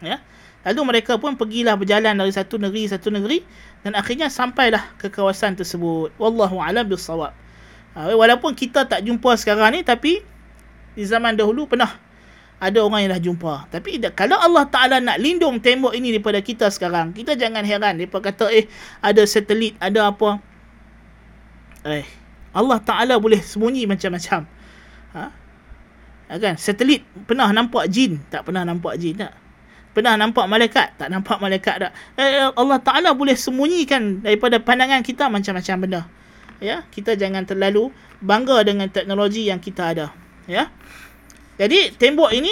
Ya. 0.04 0.20
Lalu 0.60 0.80
mereka 0.96 1.16
pun 1.16 1.40
pergilah 1.40 1.72
berjalan 1.76 2.20
dari 2.20 2.32
satu 2.32 2.60
negeri 2.60 2.84
satu 2.84 3.08
negeri 3.08 3.40
dan 3.80 3.96
akhirnya 3.96 4.28
sampailah 4.28 4.92
ke 5.00 5.08
kawasan 5.08 5.56
tersebut. 5.56 6.12
Wallahu 6.20 6.60
a'lam 6.60 6.84
bissawab. 6.84 7.32
Ha, 7.96 8.12
walaupun 8.12 8.52
kita 8.54 8.86
tak 8.86 9.02
jumpa 9.02 9.34
sekarang 9.40 9.74
ni 9.74 9.80
tapi 9.82 10.20
di 10.94 11.04
zaman 11.08 11.34
dahulu 11.34 11.64
pernah 11.64 11.96
ada 12.60 12.78
orang 12.84 13.08
yang 13.08 13.10
dah 13.16 13.22
jumpa. 13.24 13.54
Tapi 13.72 13.96
kalau 14.12 14.36
Allah 14.36 14.68
Ta'ala 14.68 15.00
nak 15.00 15.16
lindung 15.16 15.58
tembok 15.64 15.96
ini 15.96 16.12
daripada 16.12 16.44
kita 16.44 16.68
sekarang, 16.68 17.16
kita 17.16 17.32
jangan 17.32 17.64
heran. 17.64 17.96
Mereka 17.96 18.20
kata, 18.20 18.52
eh, 18.52 18.68
ada 19.00 19.24
satelit, 19.24 19.80
ada 19.80 20.12
apa. 20.12 20.36
Eh, 21.88 22.04
Allah 22.52 22.78
Ta'ala 22.84 23.16
boleh 23.16 23.40
sembunyi 23.40 23.88
macam-macam. 23.88 24.44
Ha? 25.16 25.24
ha? 26.28 26.34
Kan? 26.36 26.60
Satelit 26.60 27.00
pernah 27.24 27.48
nampak 27.48 27.88
jin? 27.88 28.20
Tak 28.28 28.44
pernah 28.44 28.62
nampak 28.68 29.00
jin 29.00 29.16
tak? 29.16 29.32
Pernah 29.90 30.14
nampak 30.20 30.46
malaikat? 30.46 30.94
Tak 31.00 31.08
nampak 31.10 31.40
malaikat 31.42 31.88
tak? 31.88 31.92
Eh, 32.20 32.44
Allah 32.52 32.78
Ta'ala 32.78 33.16
boleh 33.16 33.34
sembunyikan 33.34 34.20
daripada 34.20 34.60
pandangan 34.60 35.00
kita 35.00 35.32
macam-macam 35.32 35.76
benda. 35.80 36.02
Ya, 36.60 36.84
kita 36.92 37.16
jangan 37.16 37.48
terlalu 37.48 37.88
bangga 38.20 38.60
dengan 38.68 38.92
teknologi 38.92 39.48
yang 39.48 39.64
kita 39.64 39.96
ada. 39.96 40.06
Ya. 40.44 40.68
Jadi 41.59 41.95
tembok 41.95 42.31
ini 42.35 42.51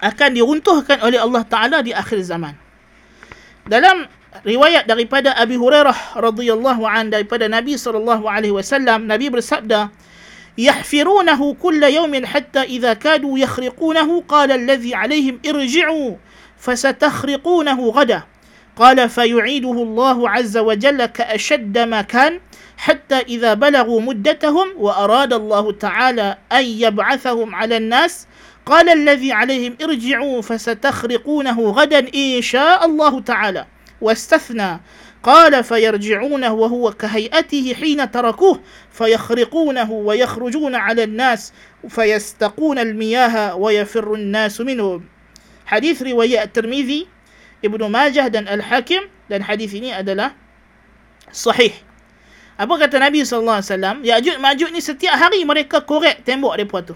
akan 0.00 0.30
diruntuhkan 0.32 1.04
oleh 1.04 1.20
Allah 1.20 1.44
Taala 1.44 1.78
di 1.84 1.92
akhir 1.92 2.24
zaman. 2.24 2.56
Dalam 3.68 4.08
riwayat 4.46 4.88
daripada 4.88 5.36
Abi 5.36 5.60
Hurairah 5.60 6.16
radhiyallahu 6.16 6.82
an 6.88 7.12
daripada 7.12 7.50
Nabi 7.50 7.76
sallallahu 7.76 8.24
alaihi 8.24 8.54
wasallam 8.56 9.04
Nabi 9.04 9.28
bersabda 9.28 9.92
يحفرونه 10.58 11.40
كل 11.62 11.82
يوم 11.82 12.26
حتى 12.26 12.62
إذا 12.62 12.92
كادوا 12.94 13.38
يخرقونه 13.38 14.08
قال 14.28 14.50
الذي 14.52 14.94
عليهم 14.94 15.40
ارجعوا 15.46 16.16
فستخرقونه 16.58 17.80
غدا 17.88 18.22
قال 18.76 19.08
فيعيده 19.08 19.72
الله 19.72 20.30
عز 20.30 20.56
وجل 20.58 21.06
كأشد 21.06 21.78
ما 21.78 22.02
كان 22.02 22.40
حتى 22.77 23.15
إذا 23.15 23.53
بلغوا 23.53 24.01
مدتهم 24.01 24.67
وأراد 24.77 25.33
الله 25.33 25.71
تعالى 25.71 26.37
أن 26.51 26.63
يبعثهم 26.65 27.55
على 27.55 27.77
الناس 27.77 28.27
قال 28.65 28.89
الذي 28.89 29.31
عليهم 29.31 29.77
ارجعوا 29.81 30.41
فستخرقونه 30.41 31.69
غدا 31.69 31.99
إن 32.15 32.41
شاء 32.41 32.85
الله 32.85 33.21
تعالى. 33.21 33.65
واستثنى 34.01 34.79
قال 35.23 35.63
فيرجعونه 35.63 36.53
وهو 36.53 36.91
كهيئته 36.91 37.73
حين 37.73 38.11
تركوه 38.11 38.59
فيخرقونه 38.91 39.91
ويخرجون 39.91 40.75
على 40.75 41.03
الناس 41.03 41.53
فيستقون 41.89 42.79
المياه 42.79 43.55
ويفر 43.55 44.13
الناس 44.13 44.61
منهم. 44.61 45.05
حديث 45.65 46.01
رواية 46.01 46.43
الترمذي 46.43 47.07
ابن 47.65 47.91
ماجه 47.91 48.27
دن 48.27 48.47
الحاكم 48.47 49.01
دن 49.29 49.43
حديث 49.43 49.73
ini 49.73 49.89
adalah 49.89 50.29
صحيح. 51.33 51.94
Apa 52.55 52.73
kata 52.79 53.03
Nabi 53.03 53.27
SAW? 53.27 53.59
Ya'jud 53.99 54.39
Ma'jud 54.39 54.71
ni 54.71 54.79
setiap 54.79 55.19
hari 55.19 55.43
mereka 55.43 55.83
korek 55.83 56.23
tembok 56.23 56.55
mereka 56.55 56.93
tu. 56.93 56.95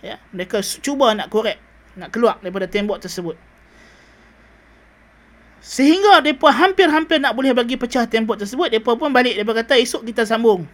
Ya, 0.00 0.16
mereka 0.32 0.64
cuba 0.80 1.12
nak 1.12 1.28
korek. 1.28 1.60
Nak 1.96 2.12
keluar 2.12 2.40
daripada 2.40 2.68
tembok 2.68 3.00
tersebut. 3.00 3.36
Sehingga 5.60 6.22
mereka 6.22 6.52
hampir-hampir 6.52 7.18
nak 7.18 7.34
boleh 7.34 7.50
bagi 7.50 7.74
pecah 7.76 8.06
tembok 8.06 8.40
tersebut. 8.40 8.72
Mereka 8.72 8.96
pun 8.96 9.10
balik. 9.12 9.36
Mereka 9.36 9.66
kata 9.66 9.76
esok 9.76 10.06
kita 10.08 10.22
sambung. 10.22 10.64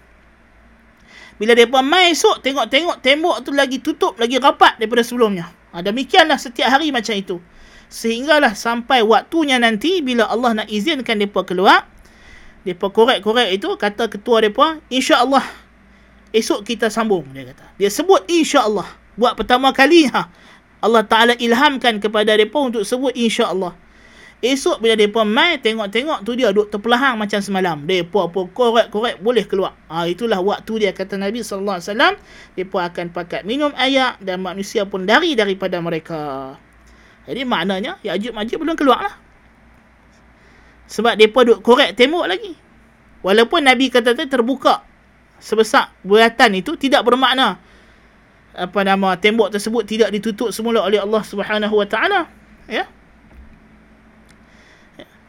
Bila 1.40 1.56
mereka 1.56 1.80
main 1.80 2.12
esok, 2.12 2.44
tengok-tengok 2.44 3.00
tembok 3.00 3.36
tu 3.42 3.50
lagi 3.56 3.80
tutup, 3.80 4.14
lagi 4.20 4.36
rapat 4.36 4.78
daripada 4.78 5.02
sebelumnya. 5.02 5.48
Ha, 5.72 5.80
demikianlah 5.80 6.36
setiap 6.36 6.68
hari 6.68 6.92
macam 6.92 7.16
itu. 7.16 7.40
Sehinggalah 7.88 8.52
sampai 8.52 9.00
waktunya 9.00 9.56
nanti 9.56 10.04
bila 10.04 10.28
Allah 10.28 10.62
nak 10.62 10.68
izinkan 10.68 11.16
mereka 11.16 11.42
keluar, 11.48 11.88
Depa 12.62 12.90
korek-korek 12.94 13.58
itu 13.58 13.68
kata 13.74 14.06
ketua 14.06 14.42
depa, 14.42 14.78
insya-Allah 14.86 15.62
esok 16.32 16.64
kita 16.64 16.88
sambung 16.88 17.28
dia 17.30 17.46
kata. 17.52 17.76
Dia 17.76 17.92
sebut 17.92 18.24
insya-Allah. 18.26 18.88
Buat 19.14 19.36
pertama 19.36 19.70
kali 19.70 20.08
ha. 20.08 20.32
Allah 20.82 21.04
Taala 21.06 21.36
ilhamkan 21.38 22.02
kepada 22.02 22.34
depa 22.34 22.58
untuk 22.58 22.82
sebut 22.82 23.12
insya-Allah. 23.14 23.76
Esok 24.42 24.82
bila 24.82 24.98
depa 24.98 25.22
mai 25.22 25.62
tengok-tengok 25.62 26.26
tu 26.26 26.34
dia 26.34 26.50
duk 26.50 26.66
terpelahang 26.66 27.14
macam 27.14 27.38
semalam. 27.38 27.78
Depa 27.86 28.26
pun 28.32 28.50
korek-korek 28.50 29.22
boleh 29.22 29.46
keluar. 29.46 29.78
Ha, 29.86 30.10
itulah 30.10 30.42
waktu 30.42 30.82
dia 30.82 30.90
kata 30.90 31.14
Nabi 31.14 31.46
sallallahu 31.46 31.78
alaihi 31.78 31.88
wasallam, 31.94 32.14
depa 32.58 32.78
akan 32.90 33.06
pakat 33.14 33.46
minum 33.46 33.70
air 33.78 34.18
dan 34.18 34.42
manusia 34.42 34.82
pun 34.82 35.06
dari 35.06 35.38
daripada 35.38 35.78
mereka. 35.78 36.56
Jadi 37.22 37.46
maknanya 37.46 38.02
Ya'juj 38.02 38.34
Ma'juj 38.34 38.58
belum 38.58 38.74
keluar 38.74 38.98
lah. 38.98 39.14
Sebab 40.90 41.16
mereka 41.16 41.40
duk 41.46 41.60
korek 41.64 41.94
tembok 41.96 42.26
lagi. 42.28 42.52
Walaupun 43.22 43.62
Nabi 43.62 43.88
kata 43.88 44.18
terbuka 44.18 44.82
sebesar 45.42 45.90
buatan 46.06 46.58
itu 46.58 46.78
tidak 46.78 47.02
bermakna 47.02 47.58
apa 48.52 48.80
nama 48.84 49.16
tembok 49.16 49.50
tersebut 49.50 49.82
tidak 49.88 50.12
ditutup 50.12 50.52
semula 50.52 50.84
oleh 50.84 51.00
Allah 51.00 51.22
Subhanahu 51.24 51.74
Wa 51.82 51.86
Taala. 51.88 52.20
Ya. 52.68 52.84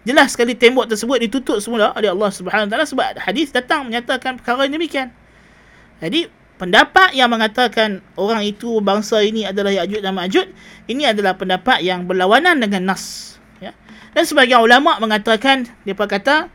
Jelas 0.04 0.36
sekali 0.36 0.54
tembok 0.54 0.92
tersebut 0.92 1.18
ditutup 1.24 1.58
semula 1.64 1.96
oleh 1.96 2.12
Allah 2.12 2.30
Subhanahu 2.30 2.68
Wa 2.68 2.72
Taala 2.76 2.86
sebab 2.86 3.08
hadis 3.24 3.56
datang 3.56 3.88
menyatakan 3.88 4.36
perkara 4.42 4.68
ini 4.68 4.76
demikian. 4.76 5.10
Jadi 6.04 6.28
pendapat 6.60 7.16
yang 7.16 7.32
mengatakan 7.32 8.04
orang 8.20 8.44
itu 8.44 8.84
bangsa 8.84 9.24
ini 9.24 9.48
adalah 9.48 9.72
Ya'juj 9.72 10.04
dan 10.04 10.14
Ma'juj 10.14 10.48
ini 10.92 11.08
adalah 11.08 11.40
pendapat 11.40 11.80
yang 11.82 12.04
berlawanan 12.04 12.60
dengan 12.60 12.92
nas 12.92 13.33
dan 14.14 14.24
sebagian 14.24 14.62
ulama 14.62 14.98
mengatakan 15.02 15.70
depa 15.86 16.06
kata 16.10 16.50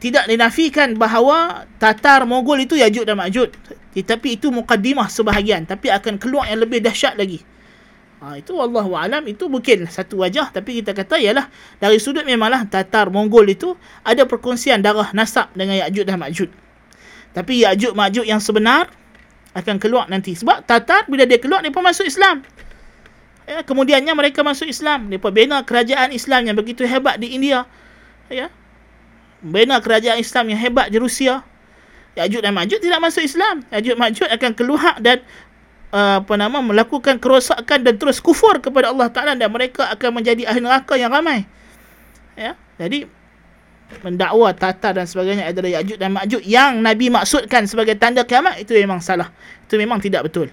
tidak 0.00 0.26
dinafikan 0.26 0.96
bahawa 0.96 1.68
Tatar 1.78 2.24
Mogol 2.24 2.64
itu 2.64 2.74
Yajud 2.74 3.06
dan 3.06 3.20
Majud. 3.20 3.52
Tetapi 3.92 4.40
itu 4.40 4.48
mukaddimah 4.48 5.12
sebahagian 5.12 5.68
tapi 5.68 5.92
akan 5.92 6.16
keluar 6.16 6.48
yang 6.48 6.64
lebih 6.64 6.80
dahsyat 6.80 7.14
lagi. 7.14 7.44
Ha, 8.22 8.38
itu 8.38 8.54
Allah 8.56 8.86
alam 8.86 9.22
itu 9.26 9.50
mungkin 9.50 9.84
satu 9.90 10.22
wajah 10.22 10.54
tapi 10.54 10.78
kita 10.78 10.94
kata 10.94 11.18
ialah 11.18 11.50
dari 11.82 11.98
sudut 11.98 12.22
memanglah 12.22 12.64
Tatar 12.70 13.10
Mongol 13.10 13.50
itu 13.50 13.74
ada 14.06 14.22
perkongsian 14.24 14.80
darah 14.80 15.10
nasab 15.12 15.50
dengan 15.52 15.76
Yajud 15.76 16.06
dan 16.08 16.16
Majud. 16.22 16.50
Tapi 17.32 17.64
Ya'juj 17.64 17.96
Ma'juj 17.96 18.28
yang 18.28 18.40
sebenar 18.44 18.92
akan 19.56 19.76
keluar 19.80 20.08
nanti. 20.08 20.36
Sebab 20.36 20.64
Tatar 20.68 21.08
bila 21.08 21.24
dia 21.24 21.40
keluar, 21.40 21.64
mereka 21.64 21.80
masuk 21.80 22.08
Islam. 22.08 22.44
Ya, 23.42 23.66
kemudiannya 23.66 24.14
mereka 24.14 24.46
masuk 24.46 24.70
Islam. 24.70 25.10
Mereka 25.10 25.28
bina 25.34 25.66
kerajaan 25.66 26.14
Islam 26.14 26.46
yang 26.46 26.56
begitu 26.56 26.86
hebat 26.86 27.18
di 27.18 27.34
India. 27.34 27.66
Ya. 28.30 28.48
Bina 29.42 29.82
kerajaan 29.82 30.22
Islam 30.22 30.54
yang 30.54 30.60
hebat 30.62 30.88
di 30.94 31.02
Rusia. 31.02 31.42
Ya'juj 32.12 32.44
dan 32.44 32.52
Ma'juj 32.52 32.78
tidak 32.78 33.00
masuk 33.00 33.24
Islam. 33.24 33.64
Ya'juj 33.72 33.96
Ma'juj 33.96 34.28
akan 34.28 34.52
keluar 34.52 35.00
dan 35.00 35.24
uh, 35.96 36.20
apa 36.20 36.34
nama 36.36 36.60
melakukan 36.60 37.16
kerosakan 37.16 37.82
dan 37.82 37.94
terus 37.96 38.20
kufur 38.20 38.60
kepada 38.60 38.92
Allah 38.92 39.08
Taala 39.08 39.32
dan 39.32 39.48
mereka 39.48 39.88
akan 39.90 40.20
menjadi 40.20 40.44
ahli 40.44 40.60
neraka 40.60 40.94
yang 41.00 41.08
ramai. 41.08 41.48
Ya. 42.36 42.54
Jadi 42.76 43.08
mendakwa 44.00 44.52
Tatar 44.56 44.96
dan 44.96 45.08
sebagainya 45.08 45.48
adalah 45.50 45.80
Ya'juj 45.80 45.96
dan 45.96 46.12
Ma'juj 46.12 46.42
yang 46.44 46.84
Nabi 46.84 47.08
maksudkan 47.08 47.64
sebagai 47.64 47.96
tanda 47.96 48.22
kiamat 48.28 48.60
itu 48.60 48.76
memang 48.76 49.00
salah. 49.00 49.32
Itu 49.64 49.80
memang 49.80 49.98
tidak 49.98 50.28
betul. 50.28 50.52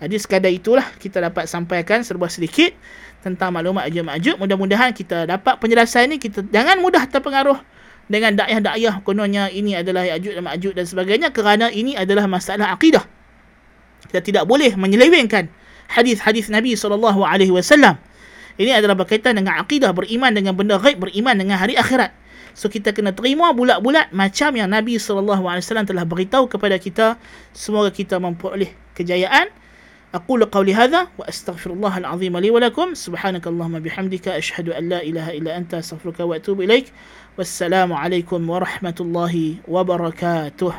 Jadi 0.00 0.16
sekadar 0.16 0.48
itulah 0.48 0.86
kita 0.96 1.20
dapat 1.20 1.44
sampaikan 1.44 2.00
serba 2.00 2.24
sedikit 2.32 2.72
tentang 3.20 3.52
maklumat 3.52 3.92
Ya'juj 3.92 4.04
Ma'juj. 4.04 4.34
Mudah-mudahan 4.40 4.96
kita 4.96 5.28
dapat 5.28 5.60
penjelasan 5.60 6.08
ini 6.08 6.16
kita 6.16 6.40
jangan 6.48 6.80
mudah 6.80 7.04
terpengaruh 7.04 7.60
dengan 8.08 8.32
dakyah-dakyah 8.34 9.04
kononnya 9.04 9.52
ini 9.52 9.76
adalah 9.76 10.08
Ya'juj 10.08 10.40
dan 10.40 10.44
Ma'juj 10.48 10.72
dan 10.72 10.84
sebagainya 10.88 11.28
kerana 11.36 11.68
ini 11.68 12.00
adalah 12.00 12.24
masalah 12.24 12.72
akidah. 12.72 13.04
Kita 14.08 14.24
tidak 14.24 14.48
boleh 14.48 14.72
menyelewengkan 14.72 15.52
hadis-hadis 15.92 16.48
Nabi 16.48 16.72
sallallahu 16.74 17.20
alaihi 17.20 17.52
wasallam. 17.52 18.00
Ini 18.56 18.80
adalah 18.80 18.96
berkaitan 18.96 19.36
dengan 19.36 19.60
akidah, 19.60 19.92
beriman 19.92 20.32
dengan 20.32 20.56
benda 20.56 20.80
ghaib, 20.80 21.00
beriman 21.00 21.36
dengan 21.36 21.60
hari 21.60 21.76
akhirat. 21.76 22.12
So 22.52 22.66
kita 22.66 22.90
kena 22.90 23.14
terima 23.14 23.54
bulat-bulat 23.54 24.10
macam 24.10 24.50
yang 24.58 24.68
Nabi 24.68 24.98
SAW 24.98 25.38
telah 25.86 26.04
beritahu 26.04 26.50
kepada 26.50 26.76
kita. 26.76 27.14
Semoga 27.54 27.94
kita 27.94 28.18
memperoleh 28.18 28.74
kejayaan. 28.98 29.59
أقول 30.14 30.44
قولي 30.44 30.74
هذا 30.74 31.08
وأستغفر 31.18 31.72
الله 31.72 31.98
العظيم 31.98 32.38
لي 32.38 32.50
ولكم. 32.50 32.94
سبحانك 32.94 33.46
اللهم 33.46 33.78
بحمدك 33.78 34.28
أشهد 34.28 34.68
أن 34.68 34.88
لا 34.88 35.02
إله 35.02 35.30
إلا 35.38 35.56
أنت 35.56 35.74
أستغفرك 35.74 36.20
وأتوب 36.20 36.60
إليك. 36.60 36.92
والسلام 37.38 37.92
عليكم 37.92 38.50
ورحمة 38.50 38.94
الله 39.00 39.54
وبركاته. 39.68 40.74